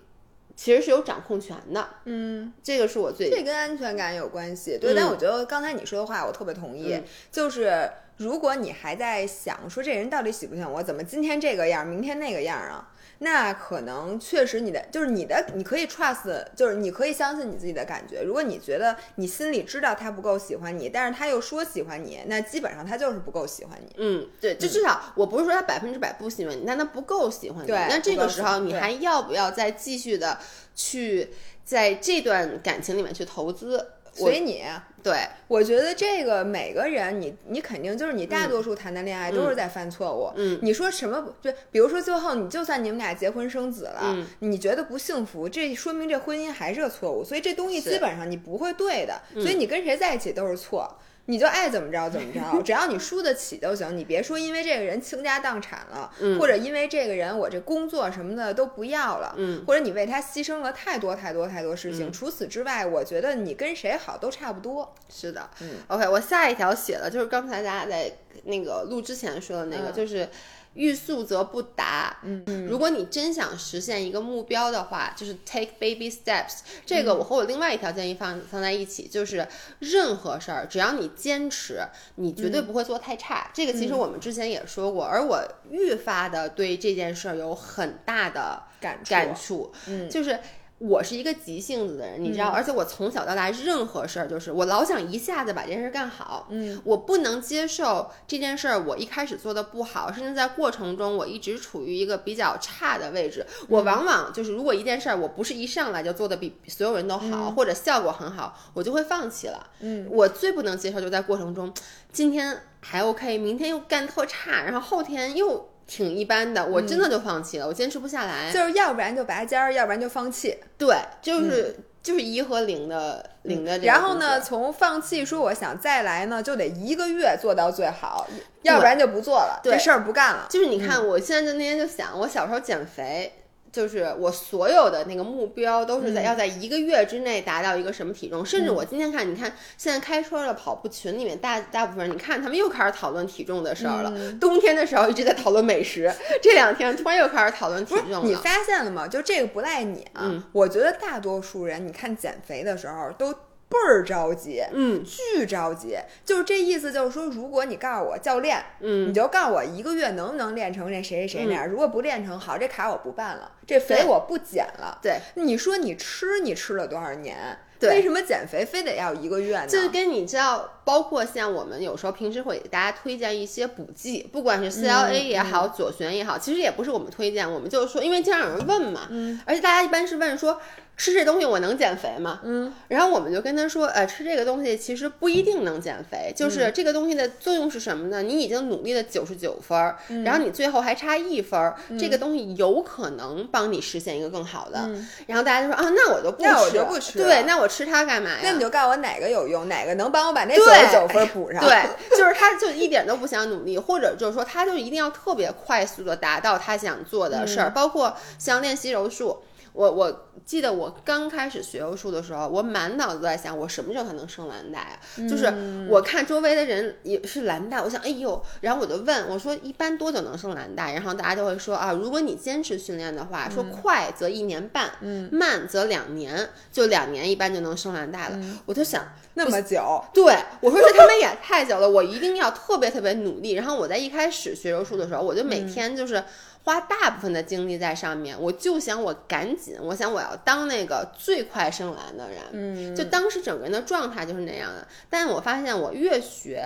[0.56, 4.94] 其实是有掌控权的，嗯，这个是我最这跟安全感有关系，对。
[4.96, 6.98] 但我觉得刚才你说的话，我特别同意，
[7.32, 12.90] 就是如果你还在想说这人到底喜不喜欢我，怎么今天这个样，明天那个样啊？
[13.20, 18.22] 那可能确实你的就是你的，你可以 trust，就是你可以相信你自己的感觉。
[18.22, 23.96] 如果你觉得你心里知道他不够喜欢你，但是他又说喜欢你，那基本上他就是不够喜欢你。
[23.98, 27.68] 嗯，对，就至少我不是说他百分之百不喜欢你，但他不够喜欢你。
[27.68, 30.38] 对，那这个时候你还要不要再继续的
[30.76, 31.30] 去
[31.64, 33.94] 在这段感情里面去投资？
[34.16, 34.64] 随你，
[35.04, 40.32] 对我觉得这个每个人，你你肯定就是你大多数谈的恋爱都是在犯错误。
[40.38, 41.36] 嗯，你说什么？
[41.42, 47.24] 就比如说最后你就算你们俩结婚生子了，你觉得不幸福，这说明这婚姻还是个错误。
[47.24, 49.22] 所以这东西基本上你不会对的。
[49.34, 50.98] 所以你跟谁在一起都是错。
[51.28, 53.98] 你就爱怎么着怎么着，只要你输得起就行。
[53.98, 59.36] 你别说因为这个人倾家荡产了，或者因为这个人我这工作什么的都不要了，
[59.66, 62.12] 或者你为他牺牲了太多太多太多事情。
[62.12, 64.94] 除此之外，我觉得你跟谁好都差不多。
[65.10, 68.12] 是的，嗯，OK，我下一条写的就是刚才咱俩在
[68.44, 70.30] 那个录之前说的那个，就是
[70.76, 72.18] 欲速则不达。
[72.24, 76.60] 嗯，如果你真想实现一个目标的话，就是 take baby steps。
[76.86, 79.48] 这个我和我另外一条建议放放在一起，就是
[79.80, 81.82] 任何事儿只要你坚持，
[82.16, 83.50] 你绝对不会做太差。
[83.54, 89.74] 这个其实我们之前也说过，而我愈发的对这件事儿有很大的感感触。
[89.88, 90.40] 嗯，就是。
[90.88, 96.48] 我是一个急性子的人，你知道，而且我从小到大任何事儿就是我老想一下子把这件事干好。
[96.50, 103.46] 嗯，我不能接受这件事儿我一开始做的不好，甚至在过程中我一直处于一个比较差的位置。
[103.68, 109.68] 我往往就是如果一件事儿我不是一上来就做的比所有人都好，或者效果很好，我就会放弃了。
[109.80, 111.74] 嗯，我最不能接受就在过程中，
[112.12, 115.70] 今天还 OK，明天又干特差，然后后天又。
[115.88, 118.52] 挺一般的，我真的就放弃了，我坚持不下来。
[118.52, 120.58] 就是要不然就拔尖儿，要不然就放弃。
[120.78, 123.78] 对，就是就是一和零的零的。
[123.80, 128.28] 然后呢，从放弃说我想再来呢，就得一个月做到最好，
[128.64, 130.48] 要不然就不做了，这事儿不干了。
[130.50, 133.32] 就是你看，我现在就那天就想，我小时候减肥。
[133.76, 144.14] 就是我所有的那个目标都是在要在一个月之内达到一个什么体重，甚至我今天看，你看现在开车的跑步群里面大大部分人，你看他们又开始讨论体重的事儿了。
[144.40, 146.10] 冬天的时候一直在讨论美食，
[146.42, 148.22] 这两天突然又开始讨论体重了。
[148.24, 149.06] 你发现了吗？
[149.06, 153.36] 就这个不赖你啊，我觉得大多数人，你看减肥的时候都。
[153.68, 165.00] 倍儿着急，嗯，巨着急，就是这意思，就是说，如果你告诉我教练，嗯，你就告诉我一个月能不能练成这谁谁谁那样，如果不练成，好，这卡我不办了，这肥我不减了。
[165.02, 167.58] 对，你说你吃，你吃了多少年？
[167.82, 169.68] 为什么减肥非得要一个月呢？
[169.68, 180.60] 就是跟你知道，包括像我们有时候平时会给大家推荐一些补剂，不管是 CLA 也好，左旋也好，其实也不是我们推荐，我们就是说，因为经常有人问嘛，嗯，而且大家一般是问说。
[180.98, 182.40] 吃这东西我能减肥吗？
[182.46, 188.24] 嗯，然后我们就跟他说，呃，吃这个东西其实不一定能减肥，就是这个东西的作用是什么呢？
[188.24, 189.78] 你已经努力了九十九分，
[190.24, 194.90] 然后你最后还差一分，这个东西有可能帮你实现一个更好的。
[195.28, 198.40] 然后大家就说啊，那我就不吃，那我就不吃，对，那我吃它干嘛呀？
[198.44, 201.62] 那你就告诉我哪个有用，哪个能帮我把那九十九分补上？
[201.62, 201.84] 对，
[202.18, 209.44] 就是他就一点都不想努力，或者就是说他就一定要特别快速的达到他想做的事儿，包括像练习柔术。
[209.76, 215.00] 我我记得我刚开始学柔术的时候，我满脑子在想，我什么时候才能升蓝带啊？
[215.30, 215.54] 就是
[215.90, 220.94] 我看周围的人也是蓝带，我想，哎呦，然后我就问我说，一般多久能升蓝带？
[220.94, 224.92] 然后大家就会说啊，如果你坚持训练的话，说快则一年半，
[225.32, 228.40] 慢则两年，就两年一般就能升蓝带了。
[228.66, 233.52] 我就想那么久，对我说这他们也太久了，我一定要特别特别努力。
[233.52, 236.24] 然后我在一开始学柔术的时候，我就每天就是。
[236.66, 244.86] 花大部分的精力在上面，我就想我赶紧，我想我要当那个最快升蓝的人，嗯，就当时整个人的状态就是那样的。
[245.08, 246.64] 但我发现我越学，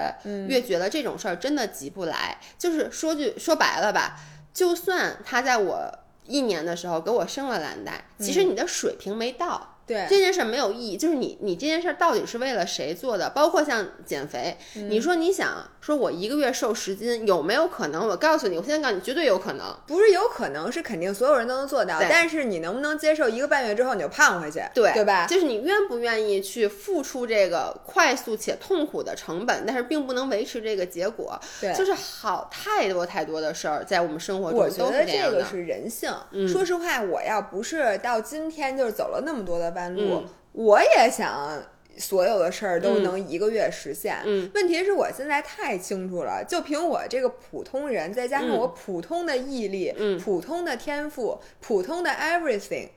[0.48, 2.40] 越觉得这种事儿真的急不来。
[2.58, 4.16] 就是说句说白了吧，
[4.54, 5.94] 就算他在我
[6.26, 9.76] 一年的时候给我升了蓝带，其实你的水平没到。
[9.86, 13.32] 对这件事没有意义，就是你你这件事到底是为了谁做的？
[13.32, 18.08] 包括像减肥，你说你想说我一个月瘦十斤，有没有可能？
[18.08, 19.74] 我告诉你，我现在告诉你，绝对有可能。
[19.88, 21.98] 不是有可能，是肯定所有人都能做到。
[22.02, 24.62] 但是你能不能接受一个半月之后你就胖回去？
[24.74, 25.26] 对对吧？
[25.26, 31.40] 就是你愿不愿意去付出这个快速且痛苦的成本，但是并不能维持这个结果。
[31.62, 36.14] 对，就是好太多太多的事儿在我们生活中我觉得这个是人性。
[36.32, 39.70] 嗯，说实话，我要不是到今天就是走了那么多的。
[39.70, 41.62] 弯路，我也想
[42.00, 44.18] 所有的事儿都能一个月实现。
[44.26, 52.88] 嗯，问题是我现在太清楚了，就凭我这个普通人，再加上我普通的毅力、普通的天赋、普通的 everything。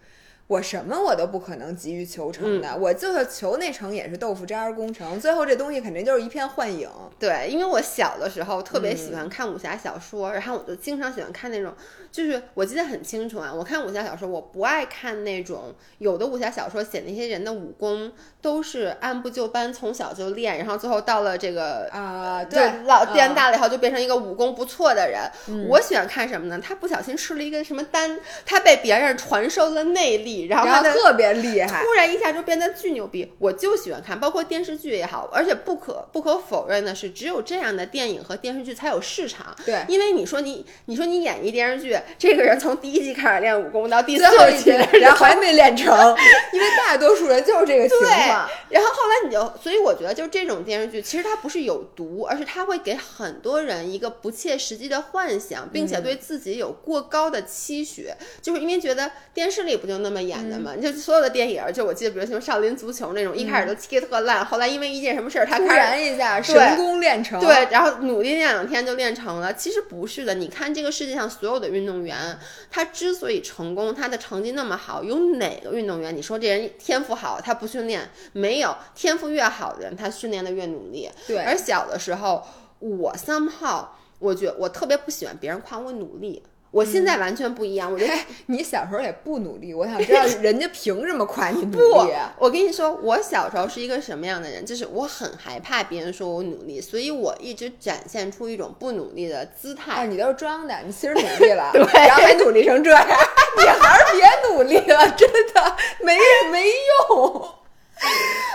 [0.49, 6.91] 我什么我都不可能急于求成的，我就是求那成也是豆腐渣工程，最后这东西肯定就是一片幻影。
[7.19, 11.73] 对，因为我小的时候特别喜欢看武侠小说，然后我就经常喜欢看那种，
[12.13, 25.69] 就是我记得很清楚啊，我看武侠小说，我不爱看那种有的武侠小说写那些人的武功都是按部就班，从小就练，然后最后到了这个啊，对，老变大了以后就变成一个武功不错的人。
[25.69, 26.61] 我喜欢看什么呢？
[26.63, 30.43] 他不小心吃了一个什么丹，他被别人传授了内力。
[30.53, 33.33] 然后特别厉害，突然一下就变得巨牛逼。
[33.39, 39.57] 我就喜欢看，包括电视剧也好，而且不可不可否认的是，只有这样的电影和电视剧才有市场。
[39.65, 44.25] 对，因为你说你你说你演一电视剧，这个人从第一季开始练武功到第四
[44.63, 45.97] 集，然后还没练成，
[46.53, 48.49] 因为大多数人就是这个情况。
[48.69, 58.09] 然后后来你就，所以我觉得就这种电视剧，其实它不是有毒，而是它会给很多人一个不切实际的幻想，并且对自己有过高的期许，
[58.43, 60.43] 就是因为觉得电视里不就那么演。
[60.43, 69.55] 的嘛，就所有的电影，就我记得，比如像《少林足球》那种，一开始都踢特烂，后来因为一件什么事儿，他突然一下神功练成，对，然后努力练两天就练成了。
[69.55, 72.39] 其实不是的，你看这个世界上所有的运动员，
[72.71, 78.09] 他之所以成功，他的成绩那么好，有哪个运动员你说这人天赋好，他不训练？
[78.33, 81.11] 没有，天赋越好的人，他训练的越努力。
[81.27, 82.43] 对，而小的时候，
[82.79, 83.87] 我 somehow
[84.19, 86.43] 我觉我特别不喜欢别人夸我努力。
[86.73, 88.15] 我现在完全不一样，我觉得
[88.47, 89.75] 你小时候也不努力。
[89.75, 92.13] 我想知道 人家凭什么夸你努力？
[92.39, 94.65] 我跟你说，我小时候是一个什么样的人？
[94.65, 100.07] 就是我很害怕别人说我努力，所以我一直展现出一种不努力的姿态。
[100.07, 103.07] 你都是装的，你其实努力了， 对，然后还努力成这样。
[103.07, 106.17] 你还是别努力了，真的没
[106.51, 106.65] 没
[107.11, 107.49] 用。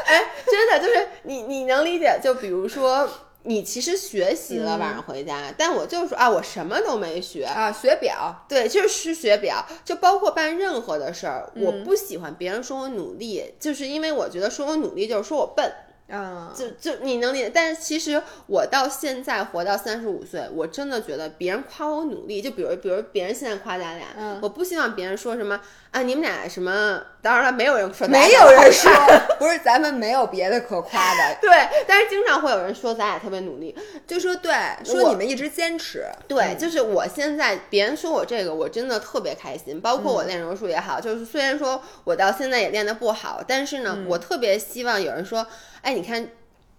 [0.07, 2.19] 哎，真的就是你，你能理解？
[2.23, 3.07] 就比如说。
[3.47, 15.71] 你其实学习了，晚上回家，但我就说啊，我什么都没学啊，学表，对，就是学表，就包括办任何的事儿，我不喜欢别人说我努力，就是因为我觉得说我努力就是说我笨。
[16.09, 25.59] 啊，就就你能理解，但是其实我到现在活到三十五岁，我真的觉得别人夸我努力，就比如比如别人现在夸咱俩，我不希望别人说什么
[25.97, 28.91] 啊，你们俩什么，当然了，没有人说，没有人说，
[29.39, 31.49] 不是咱们没有别的可夸的， 对，
[31.87, 33.75] 但是经常会有人说咱俩特别努力，
[34.05, 34.53] 就说对，
[34.85, 45.47] 说你们一直坚持，对，就是我现在别人说我这个，我真的特别开心，包括我练柔术也好，就是虽然说我到现在也练得不好，但是呢，我特别希望有人说。
[45.83, 46.27] 哎，你看，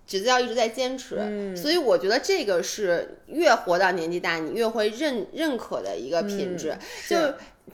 [0.08, 6.76] 只要一直在坚持，所以我觉得这个是越活到年纪大，你越会认认可的一个品质。
[7.06, 7.16] 就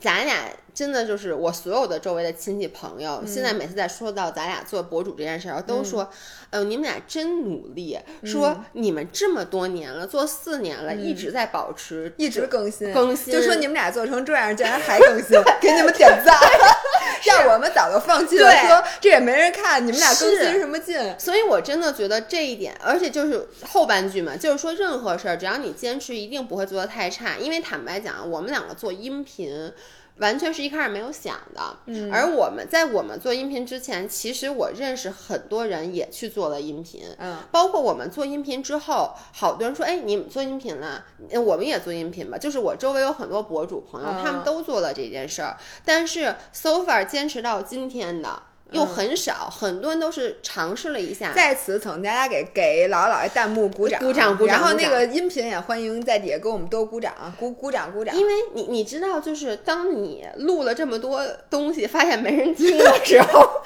[0.00, 6.10] 咱俩真的就是我所有的周围的亲戚朋友，现在每次在说到咱俩做博主这件事儿，都说。
[6.50, 13.56] 呃，你们俩真努力，说你们这么多年了，做四年了，一直在保持，一直更新更新，就说。
[13.56, 16.38] 你们俩做成这样，竟然还更新， 给你们点赞。
[17.26, 21.14] 让我们早就放弃了，说这也没人看，你们俩更新什么劲？
[21.18, 27.36] 所以我真的觉得这一点，而且就是后半句嘛，就是说任何事儿，只要你坚持，一定不会做的太差。
[27.38, 29.72] 因为坦白讲，我们两个做音频。
[30.18, 41.04] 完全是一开始没有想的，嗯，而我们在我们做音频之前，其实我认识很多人也去做了音频，嗯，包括我们做音频之后，好多人说，哎，你们做音频了，
[41.44, 42.38] 我们也做音频吧。
[42.38, 48.42] 就是我周围有很多博主朋友，他们都做了这件事儿，但是 so far 坚持到今天的。
[48.74, 51.32] 又很少，很多人都是尝试了一下。
[51.32, 54.58] 在此，请大家给给老姥爷弹幕鼓掌，鼓掌，鼓掌。
[54.58, 58.14] 然后那个音频也欢迎在底下给我们多鼓掌，鼓鼓掌，鼓掌。
[58.16, 63.62] 因为你你知道，就是当你录了这么多东西，发现没人 听的时候，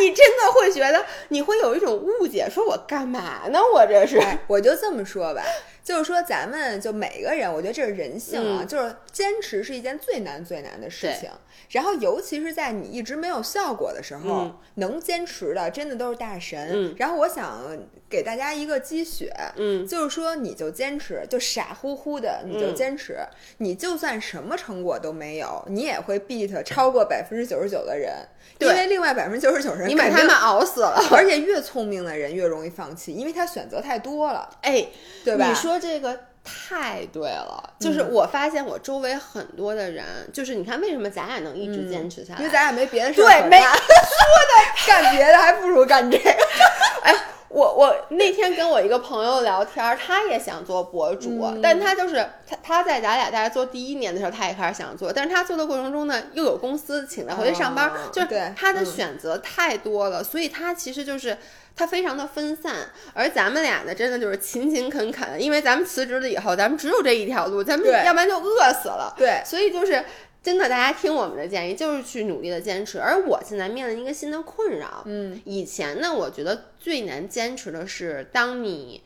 [0.00, 3.58] 你真的会觉得你会有一种误解，说我干嘛呢？
[3.74, 5.42] 我这是，我就这么说吧。
[5.90, 8.64] 就是说，咱们就每个人，我觉得这是人性啊。
[8.64, 11.28] 就是坚持是一件最难最难的事情。
[11.70, 16.94] 然后，尤其是在你一直没有效果的时候，能坚持的真的都是大神。
[16.96, 17.76] 然后，我想
[18.08, 23.18] 给大家一个积雪，嗯，就是说，你就坚持，就傻乎乎的，你就坚持，
[23.58, 28.12] 你就算什么成果都没有，你也会 beat 超过百分之九十九的人。
[28.58, 31.02] 因为另外百分之九十九人，你把他们熬死了。
[31.10, 34.50] 而且越聪明的人越容易放弃，因为他选择太多了。
[34.60, 34.86] 哎，
[35.24, 35.48] 对吧？
[35.48, 37.72] 你说这个太对了。
[37.80, 42.40] 就是我发现我周围很多的人，就是你看为什么咱俩能一直坚持下来？
[42.40, 43.24] 因为咱俩没别的事儿。
[43.24, 46.30] 对，没说的干别的还不如干这个。
[47.02, 47.14] 哎。
[47.50, 61.36] 我我那天跟我一个朋友聊天，他也想做博主，但他就是他他在咱俩大家做第一年的时候，他也开始想做，但是他做的过程中呢，又有公司请他回去上班，就是他的选择太多了，所以他其实就是
[61.80, 62.76] 他非常的分散。
[63.14, 69.14] 而咱们俩呢，真的就是勤勤恳恳，因为咱们辞职了以后，咱们只有这一条路，咱们要不然就饿死了。
[69.16, 70.04] 对，所以就是。
[70.42, 72.98] 真的，大家听我们的建议，就是去努力的坚持。
[72.98, 79.02] 而我现在面临一个新的困扰，嗯，以前呢，我觉得最难坚持的是，当你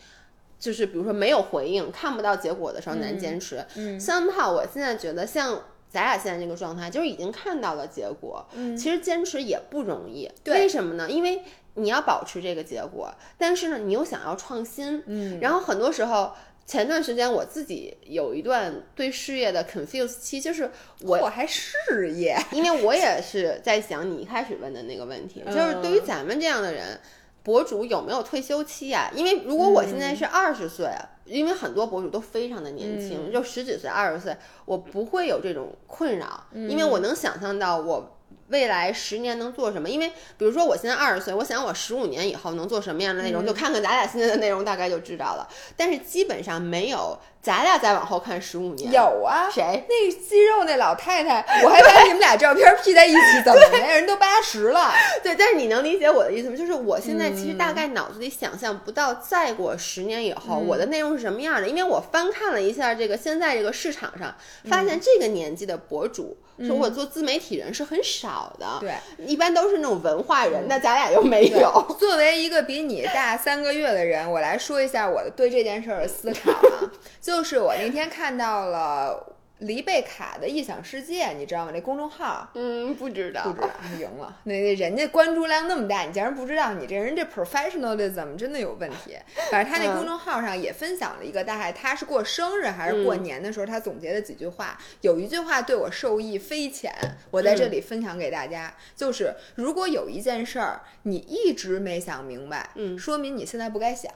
[0.60, 3.66] 就是比如说没有回应、看不到结果的时候难坚持。
[3.74, 5.60] 嗯，三炮，我现在觉得像
[5.94, 10.28] 咱俩现在这个状态，就是已经看到了结果，嗯，其实坚持也不容易。
[10.46, 11.08] 为什么呢？
[11.08, 11.40] 因为
[11.74, 16.32] 你要保持这个结果，但是呢，你又想要创新，嗯，然后很多时候。
[16.66, 20.70] 前段时间我自己有一段对事业的 confuse 期，就是
[21.02, 26.98] 我我还事业，因为我也是在想你一开始问的那个问题， 就是对于咱们这样的人，
[27.44, 29.08] 博主有没有退休期啊？
[29.14, 30.88] 因为如果我现在是二十岁，
[31.24, 38.10] 因为很多博主都非常的年轻，就十几岁、二十岁，我不会有这种困扰，因为我能想象到我。
[38.48, 39.88] 未来十年能做什么？
[39.88, 45.48] 因为比如说我现在二十岁，我想我十五年以后能做什么样的内容，就看看咱俩现在的内容，大概就知道了。
[45.76, 47.18] 但是基本上没有。
[47.44, 49.84] 咱俩再往后看十五年，有啊，谁？
[49.86, 53.78] 那肌肉那老太太，我还把你们俩照片 P 在一起，怎么的？
[53.86, 54.90] 人都八十了。
[55.22, 56.56] 对，但是你能理解我的意思吗？
[56.56, 64.34] 就是我现在其实大概脑子里想象不到，再过十年以后我的内容是什么样的，因为我翻看了一下这个现在这个市场上，
[64.70, 68.94] 发现这个年纪的博主，说我做自媒体人是很少的，对，
[69.26, 71.94] 一般都是那种文化人，那咱俩又没有。
[72.00, 76.90] 作为一个比你大三个月的人，我来说一下我的对这件事儿的思考啊，
[77.20, 77.33] 就。
[77.34, 81.72] 就是我那天看到了黎贝卡的异想世界，你知道吗？
[81.74, 83.68] 那公众号，嗯，不知道，不知道，
[83.98, 84.36] 赢了。
[84.44, 86.74] 那那人家关注量那么大，你竟然不知道？
[86.74, 89.16] 你这人这 professionalism 真的有问题。
[89.50, 94.78] 反正他那公众号上也分享了一个，大概他是过生日还是过年的时候，他总结的几句话。
[95.00, 96.94] 有一句话对我受益匪浅，
[97.32, 104.12] 我在这里分享给大家，就是如果有一件事儿你一直没想明白，嗯，说明你现在不该想。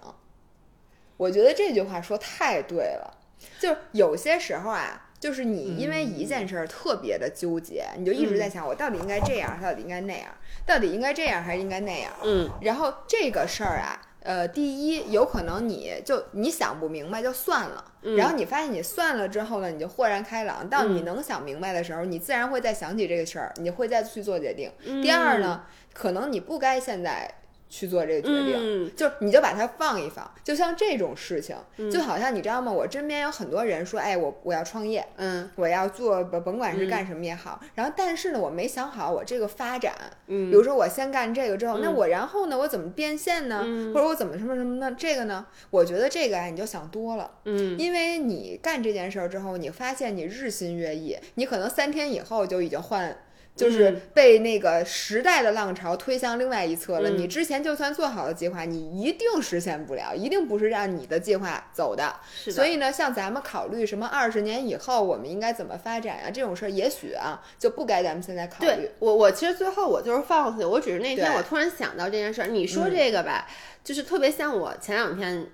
[1.18, 3.14] 我觉得这句话说太对了，
[3.60, 10.30] 就是有些时候啊，就是你因为一件事儿特别的纠结，你就一直在想，我到底应该这样，到底应该那样，
[10.64, 12.12] 到底应该这样还是应该那样？
[12.22, 17.84] 嗯，然后这个事儿啊，呃，第一，有可能你就你想不明白就算了，
[18.16, 24.70] 然后你发现你算了之后呢，你就豁然开朗，到你能想明白的时候，你自然会再想起这个事儿，你会再去做决定。
[25.02, 27.28] 第二呢，可能你不该现在。
[27.68, 31.56] 去做这个决定，就你就把它放一放，就像这种事情，
[31.90, 32.72] 就好像你知道吗？
[32.72, 39.94] 我身边有很多人说，哎，我我要创业，嗯，我要做，甭甭管是干什么也好，然后但是呢，我没想好我这个发展，
[40.28, 43.62] 嗯，比如说我先干这个之后，那我然后呢，我怎么变现呢？
[43.94, 44.96] 或者我怎么什么什么呢？
[44.98, 45.46] 这个呢？
[45.70, 53.14] 我觉得这个啊，你就想多了，嗯，因为你干这件事儿之后，你发现你日新月异，你可能三天以后就已经换。
[53.58, 57.10] 就是被那个时代的浪潮推向另外一侧了。
[57.10, 62.14] 你之前就算做好了计划，你一定实现不了，一定不是让你的计划走的。
[62.50, 68.88] 所以呢，像咱们考虑什么二十年以后我们应该怎么发展呀，这种事儿，也许啊就不该咱们现在考虑。
[69.00, 72.46] 我我其实最后我就是放弃，我只是那天我突然想到这件事儿。
[72.46, 73.46] 你说这个吧，
[73.82, 75.46] 就是特别像我前两天。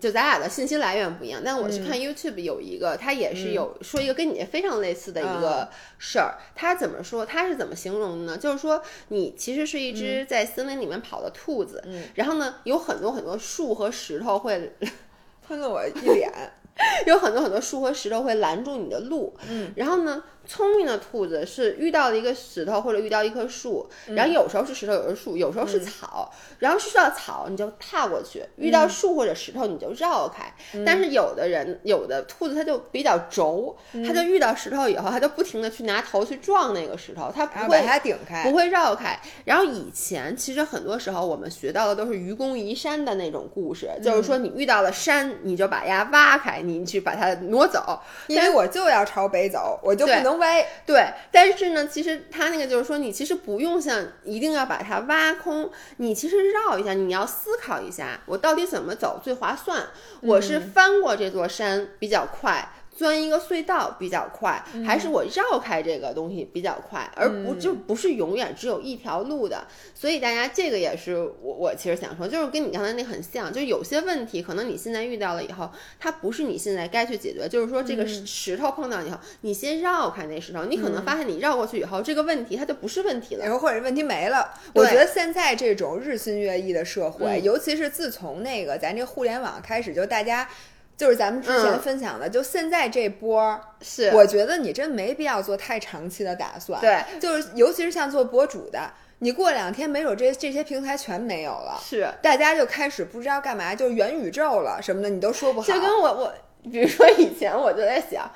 [0.00, 5.68] 就咱俩的信息来源不一样，但我去看 YouTube 有一个，他也是有说一个跟你非常类似的一个
[5.98, 6.34] 事儿。
[6.54, 7.24] 他怎么说？
[7.24, 8.36] 他是怎么形容的呢？
[8.36, 11.82] 就是说，你其实是一只在森林里面跑的兔子，
[12.14, 14.72] 然后呢，有很多很多树和石头会
[15.46, 16.30] 喷了我一脸，
[17.06, 19.32] 有很多很多树和石头会拦住你的路。
[19.48, 20.22] 嗯，然后呢？
[20.46, 30.52] 聪明的兔子是遇到了一个石头或者遇到一棵树，然后有时候是石头，有时候树，有时候是草，然后遇到草你就踏过去，遇到树或者石头你就绕开。
[30.84, 33.74] 但是有的人，有的兔子它就比较轴，
[34.06, 39.18] 它就遇到石头以后，它就不停的去拿头去撞那个石头，它不会把它顶开，不会绕开。
[39.46, 50.33] 然后以前其实很多时候我们学到的都是愚公移山的那种故事，就是说你遇到了山，你就把它挖开，你去把它挪走，因为我就要朝北走，我就不能。
[50.36, 59.86] 歪对，但是呢，其实他那个就是说，你其实不用像一定要把它挖空，你其实绕一下，你要思考一下，我到底怎么走最划算？
[60.20, 62.70] 我是翻过这座山比较快。
[62.96, 69.66] 钻一个隧道比较快，还是我绕开这个东西比较快，而不就不是永远只有一条路的。
[69.94, 77.48] 所以大家这个也是我我其实想说，就是跟你刚才那很像，就有些问题可能你现在遇到了以后，它不是你现在该去解决。
[77.48, 84.52] 就是说这个石头碰到以后，你先绕开那石头，你可能发现你绕过去以后，这个问题它就不是问题了，然后或者问题没了。
[84.72, 90.48] 我觉得现在这种日新月异的社会，尤其是自从那个咱这互联网开始，就大家。
[90.96, 96.80] 就是咱们之前分享的，就现在这波是，我觉得你真没必要做太长期的打算。
[96.80, 105.66] 对，就是尤其是像做博主的，你过两天没准这这些平台全没有了，是，大家就开始不知道干嘛，就元宇宙了什么的，你都说不好。
[105.66, 106.34] 就跟我我，
[106.70, 108.30] 比如说以前我就在想。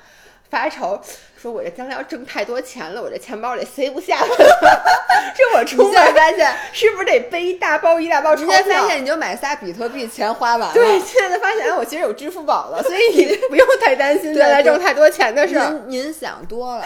[0.49, 0.99] 发愁，
[1.41, 4.27] 说我这将来要挣太多钱了，我这钱包里塞不下了。
[5.35, 8.35] 这我出门发现 是不是得背一大包一大包？
[8.35, 10.73] 直接发现你就买仨比特币，钱花完了。
[10.73, 15.69] 对，现在发现我其实有支付宝了，所以你 不用太担心将来挣太多钱的事儿。
[15.87, 16.83] 您您想多了。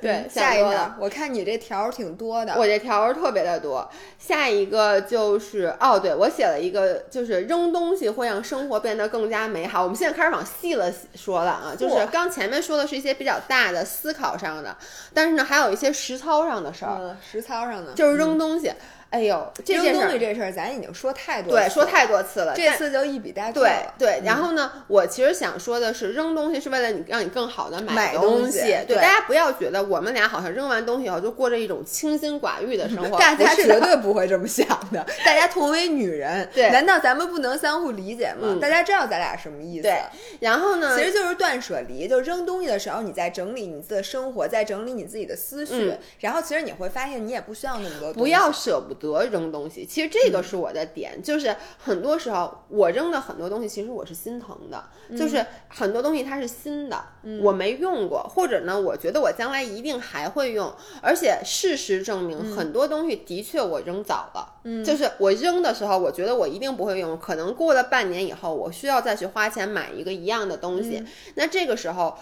[0.00, 2.54] 对，下一个，我看你这条挺多的。
[2.56, 3.88] 我这条特别的多。
[4.18, 9.82] 下一个就是哦，对我写了一个，就是扔东西会让生活变得更加美好。
[9.82, 14.76] 我们现在开始往细了说了啊，就是刚前面说的是一些比较大的思考上的，
[15.14, 17.16] 但是呢，还有一些实操上的事儿。
[17.32, 18.70] 实操上的就是扔东西。
[19.10, 22.54] 哎呦，这扔东西这事儿咱已经说太多对，说太多次了。
[22.54, 23.62] 这次就一笔带过。
[23.62, 28.58] 对对，然后呢，我其实想说的是，扔东西是为了你让你更好的买东西。
[28.86, 33.16] 对，大家不要觉得我们俩好像扔完东西以后就过着一种清心寡欲的生 活。
[33.18, 35.06] 大家绝对不会这么想的。
[35.24, 38.58] 大家同为女人， 对，难道咱们不能相互理解吗？
[38.60, 39.82] 大家知道咱俩什么意思？
[39.82, 40.02] 对。
[40.40, 45.94] 然后呢，其实就是断舍离，就扔东西的时候，你在整理你自己的生活，在整理你自己的思绪。
[46.20, 48.12] 然后其实你会发现，你也不需要那么多。
[48.12, 49.86] 不要舍不得扔东西。
[49.86, 54.84] 其实这个是我的点，就是很多时候我扔的很多东西，其实我是心疼的。
[55.16, 57.00] 就是很多东西它是新的，
[57.40, 60.74] 我没用过，或者呢，我觉得我将来一定还会用。
[61.00, 64.54] 而且事实证明，很多东西的确我扔早了。
[64.64, 71.04] 嗯，就是我扔的时候，我觉得我一定不会用，可能过了半年以后，我需要再去花钱买一个一样的东西。
[71.36, 72.18] 那这个时候。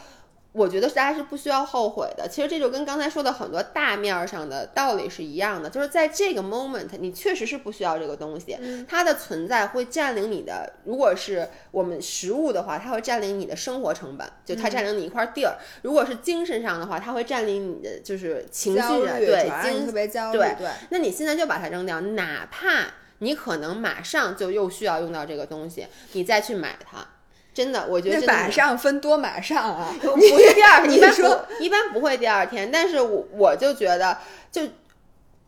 [0.54, 2.28] 我觉得大家是不需要后悔的。
[2.28, 8.56] 其实这就跟刚才说的很多大面上的道理是一样的，就是在这个 moment，你确实是不需要这个东西，
[8.88, 10.72] 它的存在会占领你的。
[10.84, 20.38] 如果是我们食物的话，它会占领你的生活成本，就它占领你一块地儿；如果是精神上的话，它会占领你的就是情绪上，对，精特别焦虑。
[20.38, 20.54] 对，
[20.90, 22.86] 那你现在就把它扔掉，哪怕
[23.18, 27.04] 你可能马上就又需要用到这个东西，你再去买它。
[27.54, 34.18] 真的，我觉得马上分多马上啊， 不是第二天，一般说一般不会第二天，但是我我就觉得，
[34.50, 34.62] 就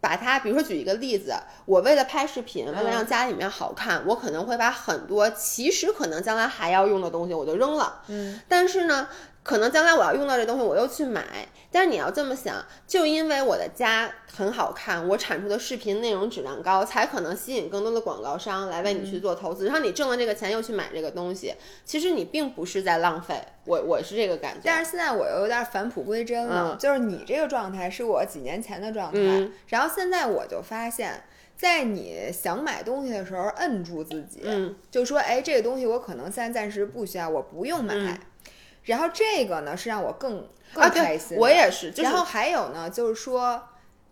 [0.01, 1.35] 把它，比如说举一个例子，
[1.65, 9.09] 我为了拍视频，为了让家里面好看，我可能会把很多其实可能将来还要用的东西我就扔了，嗯，但是呢。
[9.47, 11.25] 可能将来我要用到这东西，我又去买。
[11.71, 19.67] 但是你要这么想，就因为我的家很好看，我产出的视频内容质量高，才可能吸引更多的广告商来为你去做投资。
[19.67, 23.41] 然后你挣了这个钱又去买这个东西，其实你并不是在浪费。
[23.67, 24.63] 我我是这个感觉。
[24.65, 31.23] 但是现在我又有点返璞归真了，就是你这个状态是我几年前的状态，然后现在我就发现，
[31.57, 34.43] 在你想买东西的时候，摁住自己，
[34.91, 38.19] 就说，哎，这个东西我可能现在暂时不需要，我不用买。
[38.87, 41.93] 然后这个呢是让我更更开心，我也是。
[41.99, 43.63] 然后还有呢，就是说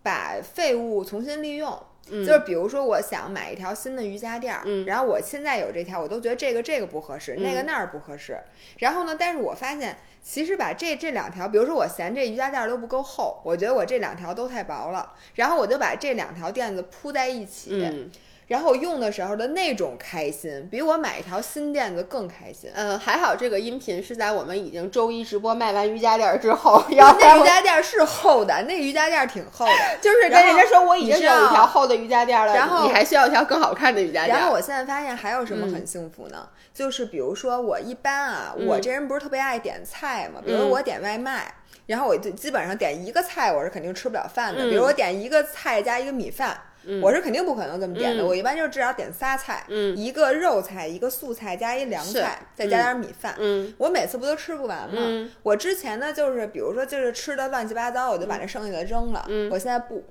[0.03, 8.37] 把废物重新利用，就是比如说我想买一条新的瑜伽垫儿，然后我现在有这条，我都觉得这个这个不合适，那个那儿不合适。
[8.77, 18.09] 然后呢，但是我发现其实把这这两条，比如说我嫌这瑜伽垫儿都不够厚，我觉得我这两条都太薄了，然后我就把这两条垫子铺在一起。
[18.47, 22.69] 然后用的时候的那种开心，比我买一条新垫子更开心。
[22.75, 26.83] 嗯，还好这个音频是在我们已经周一直播卖完瑜伽垫之后。
[26.95, 29.71] 然后那瑜伽垫是厚的， 那瑜伽垫挺厚的。
[29.99, 34.37] 就是跟人家说我已经有一条厚的瑜伽垫了，然后你还需要一条更好看的瑜伽垫。
[34.37, 36.47] 然后我现在发现还有什么很幸福呢？
[36.71, 41.51] 就是比如说我一般啊，我这人不是特别爱点菜嘛，比如我点外卖，
[41.87, 44.69] 然后我就基本上点一个菜，我是肯定吃不了饭的。
[44.69, 46.55] 比如我点一个菜加一个米饭。
[47.01, 49.65] 我是肯定不可能这么点的，我一般就是至少点仨菜，
[49.95, 53.35] 一个肉菜，一个素菜加一凉菜，再加点米饭。
[53.77, 55.29] 我每次不都吃不完吗？
[55.43, 59.25] 我之前呢，就是比如说就是吃的乱七八糟，我就把这剩下的扔了。
[59.51, 60.03] 我现在不，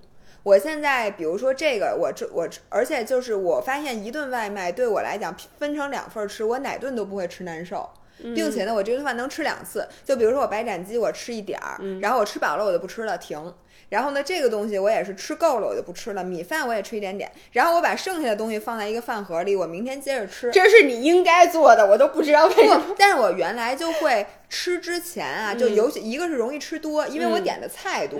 [0.42, 9.86] 我现在比如说这个，我这我而且就是我发现一顿外卖对我来讲分成两份吃，我哪顿都不会吃难受，并且呢，我这顿饭能吃两次。
[10.04, 13.54] 就比如说我白斩鸡，我吃一点儿，然后我吃饱了我就不吃了，停。
[13.94, 16.24] 然后呢，这个东西我也是吃够了，我就不吃了。
[16.24, 20.50] 米饭我也吃一点点，然后我把剩下的东西放在一个饭盒里，我明天接着吃。
[20.50, 22.86] 这是你应该做的，我都不知道为什么。
[22.98, 28.18] 但是我原来就会吃之前啊，就尤其一个是容易吃多，因为我点的菜多，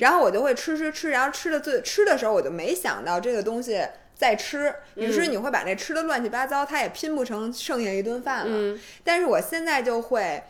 [0.00, 3.80] 然后我就会吃吃吃，然后吃的最吃的时候我就没想到这个东西
[4.16, 8.76] 再吃，于是你会把那吃的乱七八糟，它也拼不成剩下一顿饭了。
[9.04, 10.42] 但是我现在就会。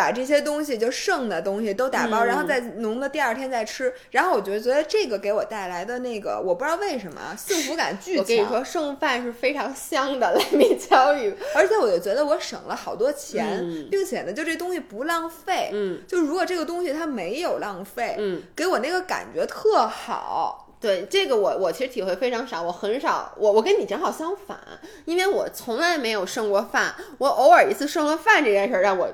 [0.00, 3.92] 把这些东西就剩的东西都打包，然后再浓的第二天再吃。
[4.12, 8.22] 然后我觉得觉得这个给我带来的那个，我不知道为什么 幸福感巨强。
[8.22, 11.34] 我跟你说，剩饭是非常香的，来米教育。
[11.54, 15.68] 而且我就觉得我省了好多钱，并且呢，就这东西不浪费。
[15.74, 20.66] 嗯，就如果这个东西它没有浪费，嗯，给我那个感觉特好。
[20.80, 24.58] 对这个我我其实体会非常少，我很少，我我跟你正好相反，
[25.04, 29.12] 因为我从来没有剩过饭，我偶尔一次剩了饭这件事儿让我。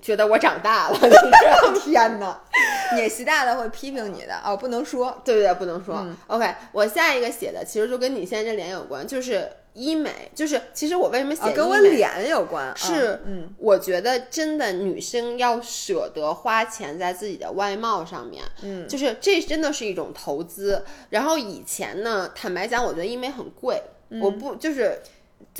[0.00, 0.98] 觉得我长大了，
[1.84, 2.40] 天哪！
[2.96, 6.06] 你习大的会批评你的哦，不能说，对不对，不能说。
[6.26, 12.72] OK，我下一个写的其实就跟你现在这脸有关，就是医美，就是其实我为什么写跟我脸有关？
[12.74, 20.82] 是，嗯，我觉得真的女生要舍得花钱在自己的外貌上面，嗯，就是这真的是一种投资。
[21.10, 23.82] 然后以前呢，坦白讲，我觉得医美很贵，
[24.22, 24.98] 我不就是。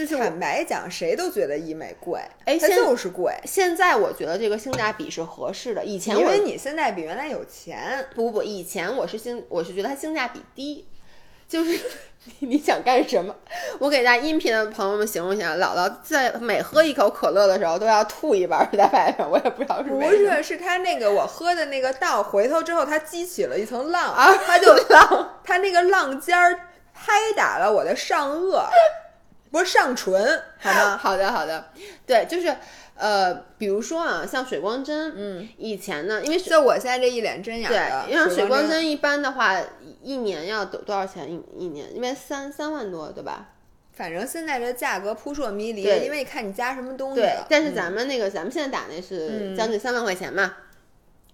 [0.06, 3.34] 就是坦白讲，谁都觉得医美贵，哎，它就是贵。
[3.44, 5.84] 现在我觉得这个性价比是合适的。
[5.84, 10.86] 以前因为你现在比原来有钱，不不不，以前我是性我是觉得它性价比低，
[11.48, 11.78] 就是
[12.40, 13.34] 你想干什么？
[13.78, 26.54] 我给大家音频的朋友们形容一下，姥姥在每喝一口可乐的时候都要吐一半在外边，我也不知道是不是，是他那个我喝的那个倒回头之后，它激起了一层浪啊，它就 浪，它那个浪尖儿
[26.92, 28.64] 拍打了我的上颚，
[29.50, 30.12] 不是上唇，
[30.58, 30.96] 好吗？
[30.96, 31.70] 好的，好的，
[32.06, 32.54] 对，就是。
[33.00, 39.56] 呃，比如说啊，像水光针，嗯，以前呢，因为就我现在这一脸针眼对，因为水光针一般的话，
[40.02, 41.30] 一年要多多少钱？
[41.30, 43.50] 一一年，因为三三万多，对吧？
[43.92, 47.20] 反正现在这价格扑朔迷离，因为看你加什么东西。
[47.20, 50.56] 对，但是咱们那个，咱们现在打那是将近三万块钱嘛。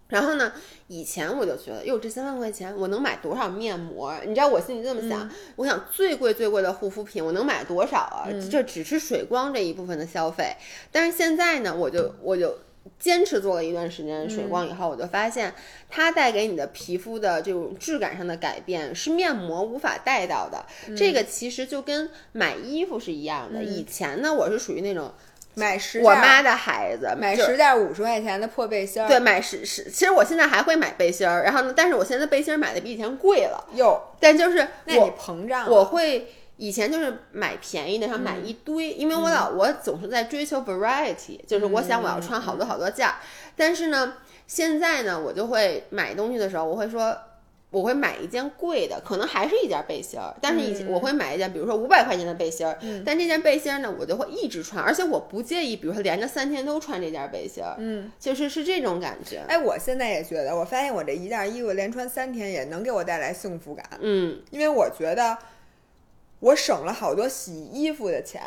[0.09, 0.53] 然后呢？
[0.87, 4.15] 以前我就觉得，哟，这三万块钱我能买多少面膜？
[4.27, 8.29] 你知道我心里这么想，我想最贵最贵的护肤品我能买多少啊？
[8.51, 10.55] 这只是水光这一部分的消费。
[10.93, 12.59] 但是现在呢，我就我就
[12.99, 15.55] 坚持做了一段时间水光以后，我就发现
[15.89, 20.67] 它带给你的皮肤的这种质感上的改变是面膜无法带到的。
[20.95, 23.65] 这个其实就跟买衣服是一样的。
[23.65, 25.11] 以前呢，我是属于那种。
[25.55, 29.09] 买十，我妈的孩子买十件五十块钱的破背心儿。
[29.09, 33.65] 对，买十十，其实我现在还会买背心儿，然后呢，但是我现在背心儿买的比以前贵了。
[33.75, 43.15] 哟，但就是我膨胀，我会以前就是买便宜的，然后买一堆，因为我老我总是在追求 variety，就是我想我要穿好多好多件儿。
[43.57, 44.15] 但是呢，
[44.47, 47.17] 现在呢，我就会买东西的时候，我会说。
[47.75, 59.43] 我会买一件贵的，可能还是一件背心儿，但是以前我会买一件，比如说五百块钱的背心儿，但这件背心儿呢，我就会一直穿，而且我不介意，比如说连着三天都穿这件背心儿，嗯，就是是这种感觉。
[59.49, 65.37] 哎，我现在也觉得，我发现我这一件衣服连穿三天也能给我带来幸福感，嗯，因为我觉得
[66.39, 68.41] 我省了好多洗衣服的钱。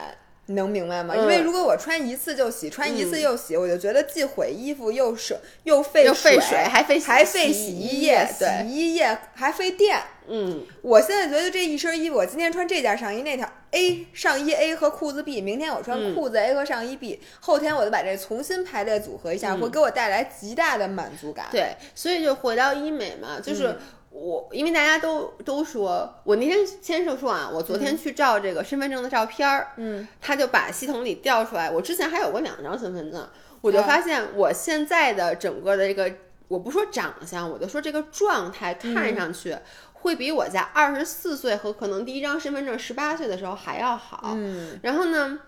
[0.48, 1.16] 你能明白吗？
[1.16, 10.02] 因为如果我穿一次就洗，穿一次又洗，我就觉得既毁衣服又省又费水，还费还费洗衣液，洗衣液还费电。
[10.30, 21.48] 嗯，我现在觉得这一身衣服，我今天穿这件上衣，那条 A 上衣 A 和裤子 B，明天我穿裤子 A 和上衣 B，后天我就把这重新排列组合一下，会给我带来极大的满足感。
[21.52, 23.78] 对，所以就回到医美嘛，就是。
[24.20, 33.30] 我因为大家都都说，我那天先生说啊，我昨天去照这个身份证的照片儿，嗯，他就把系统里调出来，我之前还有过两张身份证，
[33.62, 36.12] 我就发现我现在的整个的这个，
[36.48, 39.56] 我不说长相，我就说这个状态，看上去
[39.94, 45.40] 会比我在二十四岁和可能第一张身份证十八岁的时候还要好，嗯，然后呢？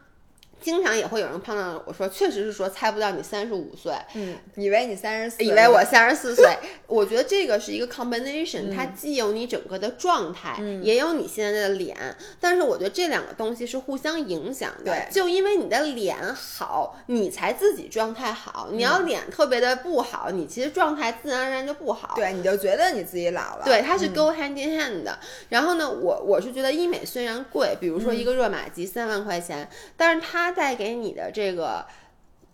[0.61, 6.57] 经常也会有人碰到我说，确实是说猜不到你三十五岁，嗯，以为你三十四，以为我三十四岁。
[6.87, 11.95] 我觉得这个是一个 combination，它既有你整个的状态，也有你现在的脸。
[12.39, 14.91] 但是我觉得这两个东西是互相影响的。
[14.91, 18.69] 对，就因为你的脸好，你才自己状态好。
[18.71, 22.15] 你要脸特别的不好，你其实状态自然而然就不好。
[22.15, 23.63] 对，你就觉得你自己老了。
[23.63, 25.17] 对，它是 go hand in hand 的。
[25.49, 30.48] 然后呢，我我是觉得医美虽然贵，比如说一个热玛吉三万块钱，但是它。
[30.51, 31.85] 带给你的这个，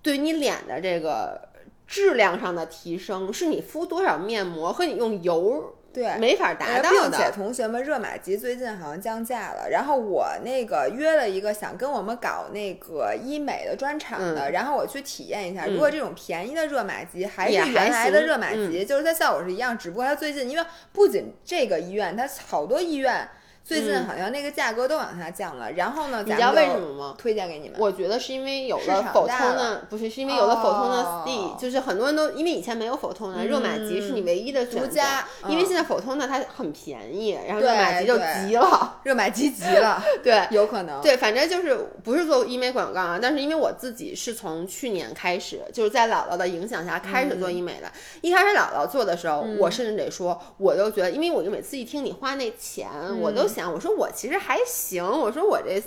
[0.01, 1.49] 对你脸的这个
[1.87, 7.09] 质量上的提升，是你敷多少面膜和你用油对没法达到的。
[7.09, 15.65] 并且同学们，热玛吉最近好像降价了，然后我那个约了一个想跟我们搞那个医美的专场的，然后我去体验一下。
[15.67, 23.29] 如果这种便宜的热玛吉还是原来的热玛吉，就是它效果是一样，只不过它最近因为不仅这个医院，它好多医院。
[23.66, 26.24] 最近好像那个价格都往下降了，然后呢？
[26.24, 27.16] 你知道为什么吗？
[27.18, 27.80] 推荐给你们。
[27.80, 35.26] 我觉得是因为有了否通的，不是是因为有了否通的 ST，就是很多人都因为以前没有否通的，热玛吉是你唯一的独家。
[35.49, 41.01] 因为现在否通的它很便宜，然后热玛吉就急了，热玛吉急了， 对，有可能。
[41.01, 47.91] 对，反正就是不是做医美广告啊，但是因为我自己是从去年开始，就是在姥姥的影响下开始做医美的。
[48.22, 52.88] 一开始姥姥做的时候，我甚至得说，我都觉得，因为我就每次一听你花那钱，
[53.20, 53.47] 我都。
[53.71, 55.81] 我说我其实还行，我说我这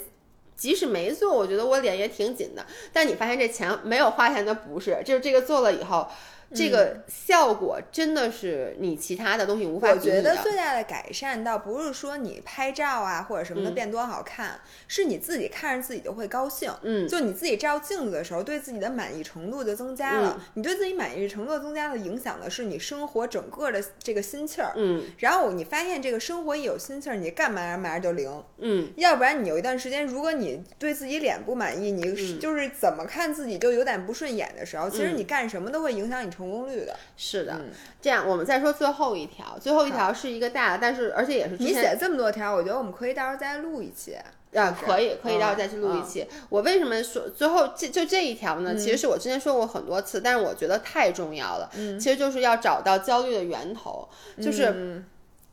[0.56, 2.64] 即使没做，我觉得我脸也挺紧的。
[2.92, 6.06] 但你发现这钱没有花钱的不是，就是这个做了以后。
[6.54, 10.16] 这个效果真的是你其他的东西无法比拟的。
[10.16, 16.72] 我觉得最大的改善倒不是说你拍照啊或者什么的变多好看，是你自己看着自己就会高兴。
[16.82, 20.42] 嗯，就你自己照镜子的时候，对自己的满意程度就增加了。
[20.54, 24.72] 你对自己满意程度增加的影响的是你生活整个的这个心气儿。
[24.76, 28.42] 嗯，然后你发现这个生活一有心气儿，你干嘛嘛就灵。
[28.56, 36.37] 嗯，要不然你有一段时间，如果你对自己脸不满意，你就是怎么看自己就有点不顺眼的时候，其实你干什么都会影响你。
[36.38, 37.60] 成功率的是的，
[38.00, 44.16] 这样我们再说最后一条，最后一条是一个大的，但是而且也是你写这么多条，我觉得我们可以到时候再录一期
[44.54, 46.24] 啊，可以可以到时候再去录一期。
[46.48, 48.72] 我为什么说最后这就这一条呢？
[48.76, 51.68] 其实是我之前说过很多次，但是我觉得太重要了。
[51.74, 54.08] 其实就是要找到焦虑的源头，
[54.40, 55.02] 就是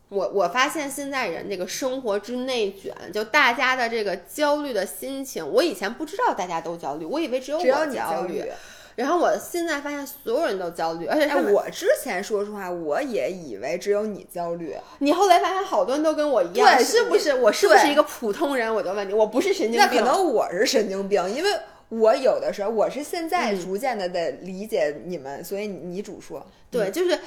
[0.10, 8.44] 我我发现现在人这个生活之内卷，就大家的这个焦虑的心情，我以前不知道大家都焦虑，我以为只有我焦虑。
[8.96, 14.76] 然后我现在发现所有人都焦虑，而且我之前说实话，我也以为只有你焦虑。
[15.00, 17.34] 你后来发现好多人都跟我一样，是不是？
[17.36, 18.74] 我是不是一个普通人？
[18.74, 19.80] 我就问你，我不是神经病。
[19.80, 21.50] 那可能我是神经病，因为
[21.90, 26.46] 我有的时候我是现在逐渐的在理解你们，所以你主说。
[26.72, 27.20] 对，就是，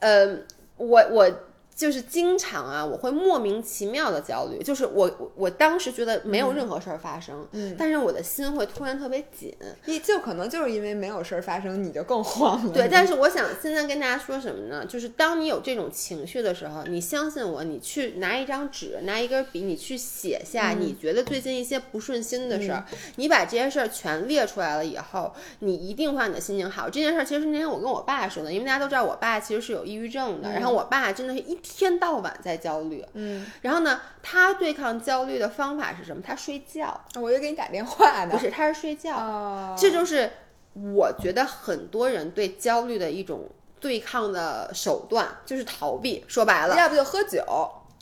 [0.00, 0.38] 呃，
[0.76, 1.30] 我我。
[1.74, 9.52] 就是经常啊，我会莫名其妙的焦虑，就是我我当时觉得没有任何事儿发生，嗯，但是我的心会突然特别紧，
[9.86, 12.72] 你就可能就是因为没有事儿发生，你就更慌了。
[12.72, 14.86] 对，但是我想现在跟大家说什么呢？
[14.86, 22.84] 就是当你有这种情绪的时候，你相信我，你去拿一张纸，拿一根笔，你去写下你觉得最近一些不顺心的事儿，
[23.16, 26.88] 你把这些事儿全列出来了以后，你一定会让你的心情好。
[26.88, 31.58] 这件事儿其实是那天我跟我爸说的，因为大家都知道我爸其实是有抑郁症的，然后我爸真的是一。
[31.64, 36.22] 天到晚在焦虑，嗯，然后呢，他对抗焦虑的方法是什么？
[36.24, 37.00] 他睡觉。
[37.14, 38.30] 我又给你打电话呢。
[38.30, 39.74] 不是，他是睡觉。
[39.76, 40.30] 这就是
[40.74, 43.48] 我觉得很多人对焦虑的一种
[43.80, 46.22] 对抗的手段，就是逃避。
[46.28, 47.42] 说白了，要不就喝酒。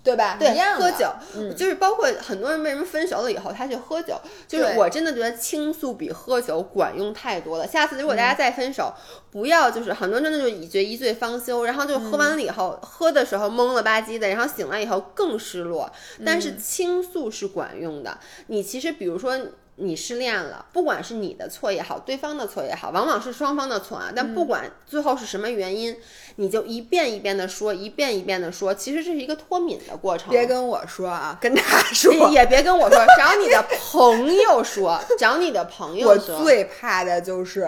[0.04, 0.36] 对吧？
[0.38, 1.12] 对，喝酒，
[1.56, 7.66] 就是包括很多人为什么分手了以后他去喝酒，就是我真的觉得倾诉比喝酒管用太多了。
[7.66, 8.92] 下次如果大家再分手，
[9.30, 15.90] 不要就是很多人真的就以觉一醉方休，然后就喝完了以后，喝的时候懵了吧唧的，然后醒来以后更失落。
[16.26, 18.18] 但是倾诉是管用的。
[18.48, 19.38] 你其实比如说。
[19.76, 24.12] 你失恋了，不管是你的错也好，对方的错也好，往往是双方的错啊。
[24.14, 25.96] 但不管最后是什么原因，
[26.36, 30.30] 你就一遍一遍的说，一遍一遍的说，其实这是一个脱敏的过程。
[30.30, 36.36] 别跟我说啊，跟他 说，也别跟我说，找你的朋友说，找你的朋友说。
[36.36, 37.66] 我最怕的就是。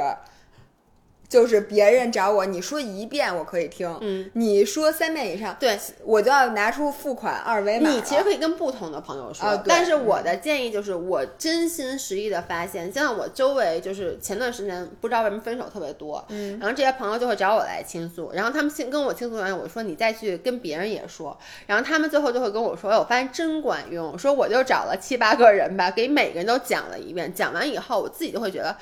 [1.35, 7.91] 就是别人找我，你说一遍我可以听，嗯，你说三遍以上，对我就要拿出付款二维码。
[7.91, 28.76] 你其实可以跟不同的朋友说，但是我的建议就是，我真心实意的发现，像我周围就是前段时间不知道为什么分手特别多，嗯，然后这些朋友就会找我来倾诉，然后他们先跟我倾诉完，我说你再去跟别人也说，然后他们最后就会跟我说，我发现真管用，说我就找了七八个人吧，给每个人都讲了一遍，讲完以后我自己就会觉得，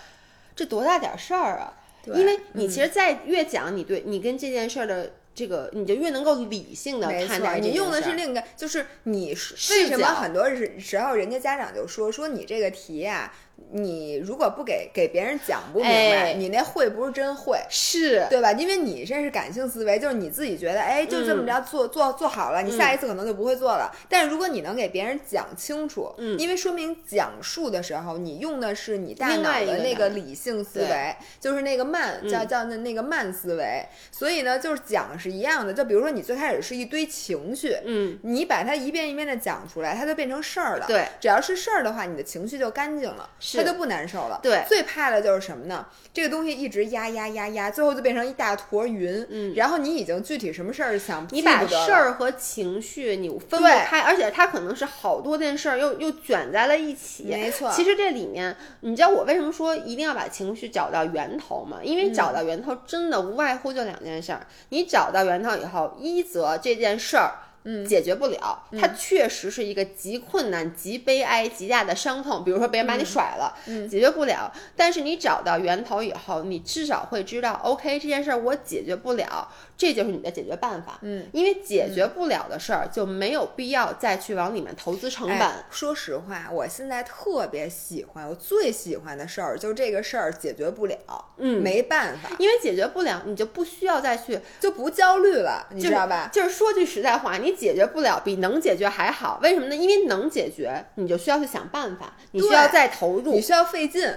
[0.55, 1.73] 这多大点事儿啊。
[2.07, 7.59] 因为你其实，在越讲你对你跟这件事儿的这个，你就越能够理性的看待。
[7.59, 9.29] 你用的是另一个，就是你
[9.71, 10.49] 为什么很多
[10.79, 13.33] 时候人家家长就说说你这个题呀。
[13.75, 18.53] 你如果不给给别人讲不明白，你那会不是真会，是对吧？
[18.53, 23.91] 因为你这是感性思维，就是你自己觉得，哎，就这么着做做做好了，你下一次可能就不会做了。
[24.11, 33.87] 但是如果你能给别人讲清楚，嗯，因为说明讲述的时候，你用的是你大脑的那个理性思维，就是那个慢，叫叫那那个慢思维。
[34.11, 35.73] 所以呢，就是讲是一样的。
[35.73, 40.87] 就比如说你最开始是一堆情绪，嗯，你把它一遍一遍的讲出来，它就变成事儿了。
[40.87, 43.31] 对，只要是事儿的话，你的情绪就干净了。
[43.59, 44.41] 他就不难受了。
[44.43, 45.87] 对，最怕的就是什么呢？
[46.13, 49.27] 这个东西一直压压压压，最后就变成一大坨云。
[49.31, 57.25] 嗯，然后你已经具体什么事儿想，你把事儿和情绪你分不开，而且它可能是好多件事儿又又卷在了一起。
[57.25, 61.79] 没错，其实这里面，你知道我为什么说一定要把情绪找到源头吗？
[61.83, 64.47] 因为找到源头真的无外乎就两件事儿。
[64.69, 67.33] 你找到源头以后，一则这件事儿。
[67.65, 72.43] 嗯，解决不了，它确实是一个极困难、极悲哀、极大的伤痛。
[72.45, 74.53] 比如说别人把你甩了，嗯，解决不了。
[74.77, 79.49] 但是你找到源头以后，你至少会知道，OK，这件事儿我解决不了。
[79.83, 85.49] 这就是你的解决办法，嗯，因为解决不了的事儿就没有必要再去往里面投资成本。
[85.73, 90.97] 说实话，我现在特别喜欢，我最喜欢的事儿就这个事儿解决不了，
[91.39, 96.31] 嗯，没办法，因为解决不了，你就不需要再去，就不焦虑了，你知道吧？
[96.33, 99.75] 就是说句实在话，你解决不了比能解决还好，为什么呢？
[99.75, 104.09] 因为能解决，你就需要去想办法，你需要再投入，你需要费劲。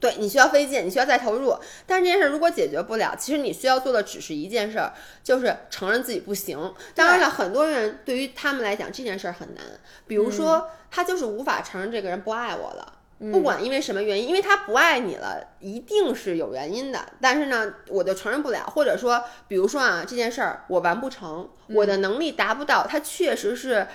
[0.00, 1.54] 对你需要费劲，你需要再投入，
[1.86, 6.74] 但是这件事如果解决不了，其实你需要做的只是一件事儿，就是承认自己不行。
[6.94, 9.62] 当然了，很多人对于他们来讲这件事儿很难，
[10.06, 12.94] 比如说他就是无法承认这个人不爱我了，
[13.30, 16.98] 不管因为什么原因，因为他不爱你了，一定是有原因的。
[17.20, 23.86] 但是呢，我就承认不了，或者说，比如说啊，这件事儿我完不成，我的能力达不到，他确实是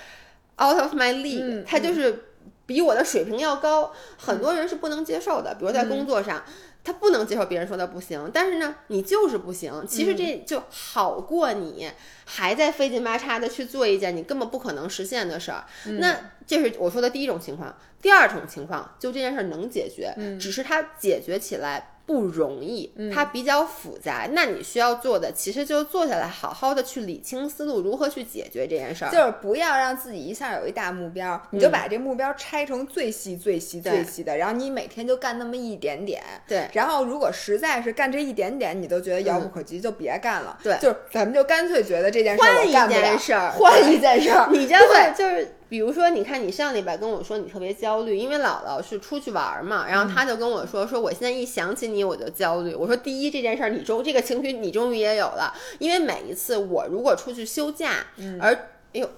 [0.61, 2.25] out of my league，他就是。
[2.65, 5.55] 比我的水平要高，很多人是不能接受的。
[5.55, 6.43] 比如在工作上，
[6.83, 9.85] 他不能接受别人说他不行，但是呢，你就是不行。
[9.87, 11.91] 其实这就好过你
[12.25, 15.63] 还在费劲巴叉的去做一件你根本不可能实现的事儿。
[15.99, 17.75] 那这是我说的第一种情况。
[18.01, 24.27] 第二种情况，就这件事儿能解决，只是它解决起来不容易，它比较复杂。
[24.31, 29.11] 那你需要做的，其实就坐下来，好好的去理清思路，如何去解决这件事儿。
[29.11, 36.21] 就是不要让自己一下有一大目标，你就把这目标拆成最细、最细、最细的，然后你每天就干那么一点点。
[36.47, 36.69] 对。
[36.73, 40.57] 然后如果实在是干这一点点，你都觉得遥不可及，就别干了。
[40.61, 40.77] 对。
[40.79, 44.47] 就是咱们就干脆觉得这件事换一件事儿，换一件事儿。
[44.53, 45.55] 你将会就是。
[45.75, 52.73] 比如说，你看，你上礼拜跟我说你特别焦虑，因为姥姥是出去玩嘛，然后他就跟我说，说我现在一想起你我就焦虑。
[52.73, 59.09] 我说第一这件事儿，你终这个情绪你终于也有了，因为每一次我如果出去休假，嗯而哎呦，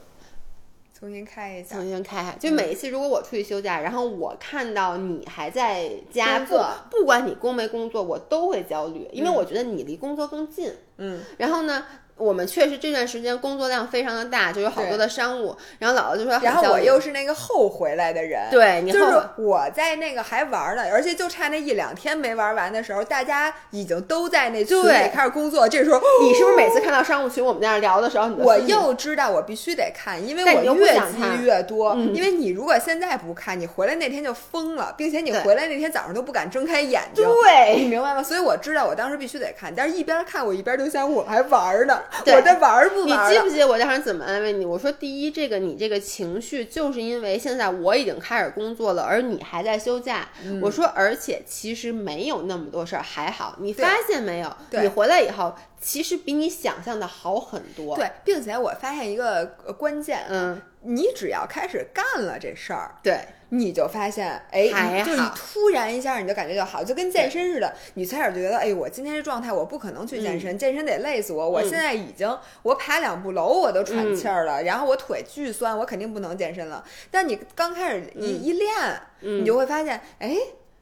[0.99, 6.58] 重新开一下，重新开，就每一次如果我出去休假，然后我看到你还在家不
[6.89, 10.74] 不管你工没工作，我都会焦虑，因为我觉得你离工作更近。
[10.97, 11.86] 嗯，然后呢？
[12.18, 15.55] 我们确实这段时间工作量非常的大，就有好多的商务。
[15.80, 25.68] 然后姥姥就说，然后我又是那个后回来的人，对，就是我在那个还玩呢，而且就差那一两天没玩完的时候，大家已经都在那群里开始工作。
[25.70, 31.95] 这时候你是不是每次看到商务群我们在那聊的时候，我又知道我必须得看，因为我越积越多。
[31.95, 38.24] 因为你如果现在不看，你回来那天就疯了，并且你回来那天早上都不敢睁开眼睛，对，你明白吗？
[38.24, 42.01] 所以我知道我当时必须得看，但是一边看我一边就想我还玩呢，
[42.36, 42.88] 我在玩。
[43.05, 44.66] 你记不记得我当时怎么安慰你？
[44.66, 50.28] 我说第一，这个你这个情绪就是因为现在我已经开始工作了，而你还在休假。
[50.62, 53.55] 我说，而且其实没有那么多事儿，还好。
[53.60, 54.55] 你发现没有？
[54.82, 57.95] 你回来以后，其实比你想象的好很多。
[57.95, 59.45] 对，并且我发现一个
[59.78, 63.20] 关键，嗯，你只要开始干了这事儿，对。
[63.50, 67.74] 你就发现，哎，就你突然一下，你就感觉就好，就跟健身似的。
[67.94, 71.50] 你开始就觉得，哎，我今天这状态，我不可能去健身，健身得累死我。
[71.50, 76.84] 我现在已经，我爬两步楼我都喘气儿了，然后我腿巨酸，我肯定不能健身了。
[77.10, 78.74] 但你刚开始一一练，
[79.22, 80.36] 你就会发现，哎。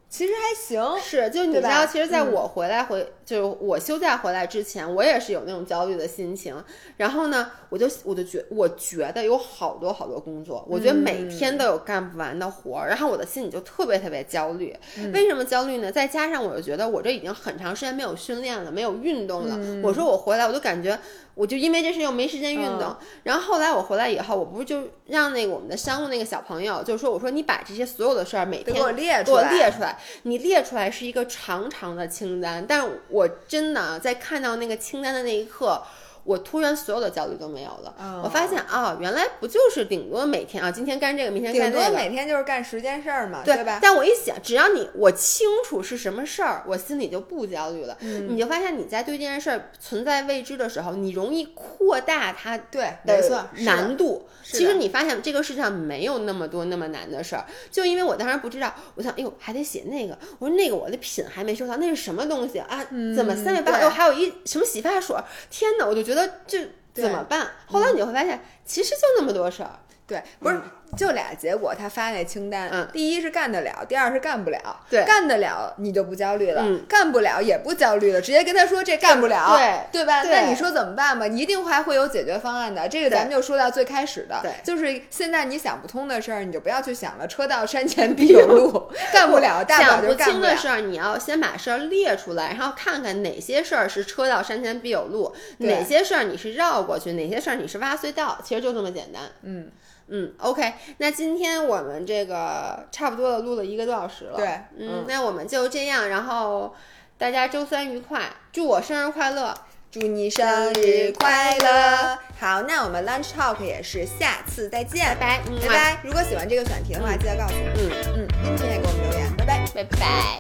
[0.07, 6.55] 其实还行，是就你知道，其实在我回来回就是我休假回来之前，我也是有那种焦虑的心情。
[6.97, 14.75] 然后呢，我就我就觉我觉得有好多好多工作，我觉得每天都有干不完的活儿，然后我的心里就特别特别焦虑。
[15.13, 15.91] 为什么焦虑呢？
[15.91, 19.81] 再加上我就觉得我这已经很长时间没有训练了，没有运动了。
[19.81, 20.97] 我说我回来，我就感觉。
[21.35, 35.81] 我就因为这事又没时间运动，然后后来我回来以后，我不是就让那个我们的商务那个小朋友，就说我说你把这些所有的事儿每天给我列出来，列出来，你列出来是一个长长的清单，但是我真的在看到那个清单的那一刻。
[36.25, 43.79] 我突然所有的焦虑都没有了，我发现啊，原来不就是顶多每天啊，今天干这个，明天干那个，顶多每天就是干十件事儿嘛，对吧？
[43.79, 47.95] 但我一想，只要你我清楚是什么事儿，我心里就不焦虑了。
[48.01, 54.27] 你就发现你在对这件事儿存在未知的时候，你容易扩大它对没错难度。
[54.43, 62.83] 其实你发现这个世界上没有那么多那么难的事儿，就因为我当时不知道，我想，哎呦，还得写那个，我说那个我的品还没收到，那是什么东西啊？
[63.15, 65.15] 怎么三月八又还有一什么洗发水？
[65.49, 66.14] 天哪，我就觉得
[66.47, 66.69] 这。
[66.95, 67.45] 怎么办？
[67.65, 69.77] 后来你会发现，其实就那么多事儿。
[70.07, 70.61] 对，不是
[70.97, 74.59] 就俩结果，他发那清单，嗯，第一是干得了，第二是干不了。
[74.89, 79.57] 对，干得了你就不焦虑了，干不了也不焦虑了，直接跟他说这干不了，
[79.91, 80.23] 对对吧？
[80.23, 81.27] 那你说怎么办吧？
[81.27, 82.87] 一定还会有解决方案的。
[82.87, 87.27] 这个咱们就说到最开始的，就是现在你想不通的事儿，你就不要去想了。
[87.27, 99.23] 车到山前必有路， 干不了，大想不清的事儿，你要先把事儿列出来，然后看看哪些事儿是车到山前必有路，哪些事儿你是绕过去，哪些事儿你是挖隧道，其实就这么简单。
[99.41, 99.69] 嗯。
[100.07, 104.37] 嗯，OK，那今天我们这个差不多的录了一个多小时了。
[104.37, 106.75] 对，嗯，那我们就这样，然后
[107.17, 109.53] 大家周三愉快，祝我生日快乐，
[109.89, 112.19] 祝你生日快乐。
[112.39, 115.99] 好，那我们 Lunch Talk 也是下次再见，拜拜，拜拜。
[116.03, 117.59] 如果喜欢这个选题的话，记得告诉我。
[117.75, 120.39] 嗯嗯，音频也给我们留言，拜拜，拜拜。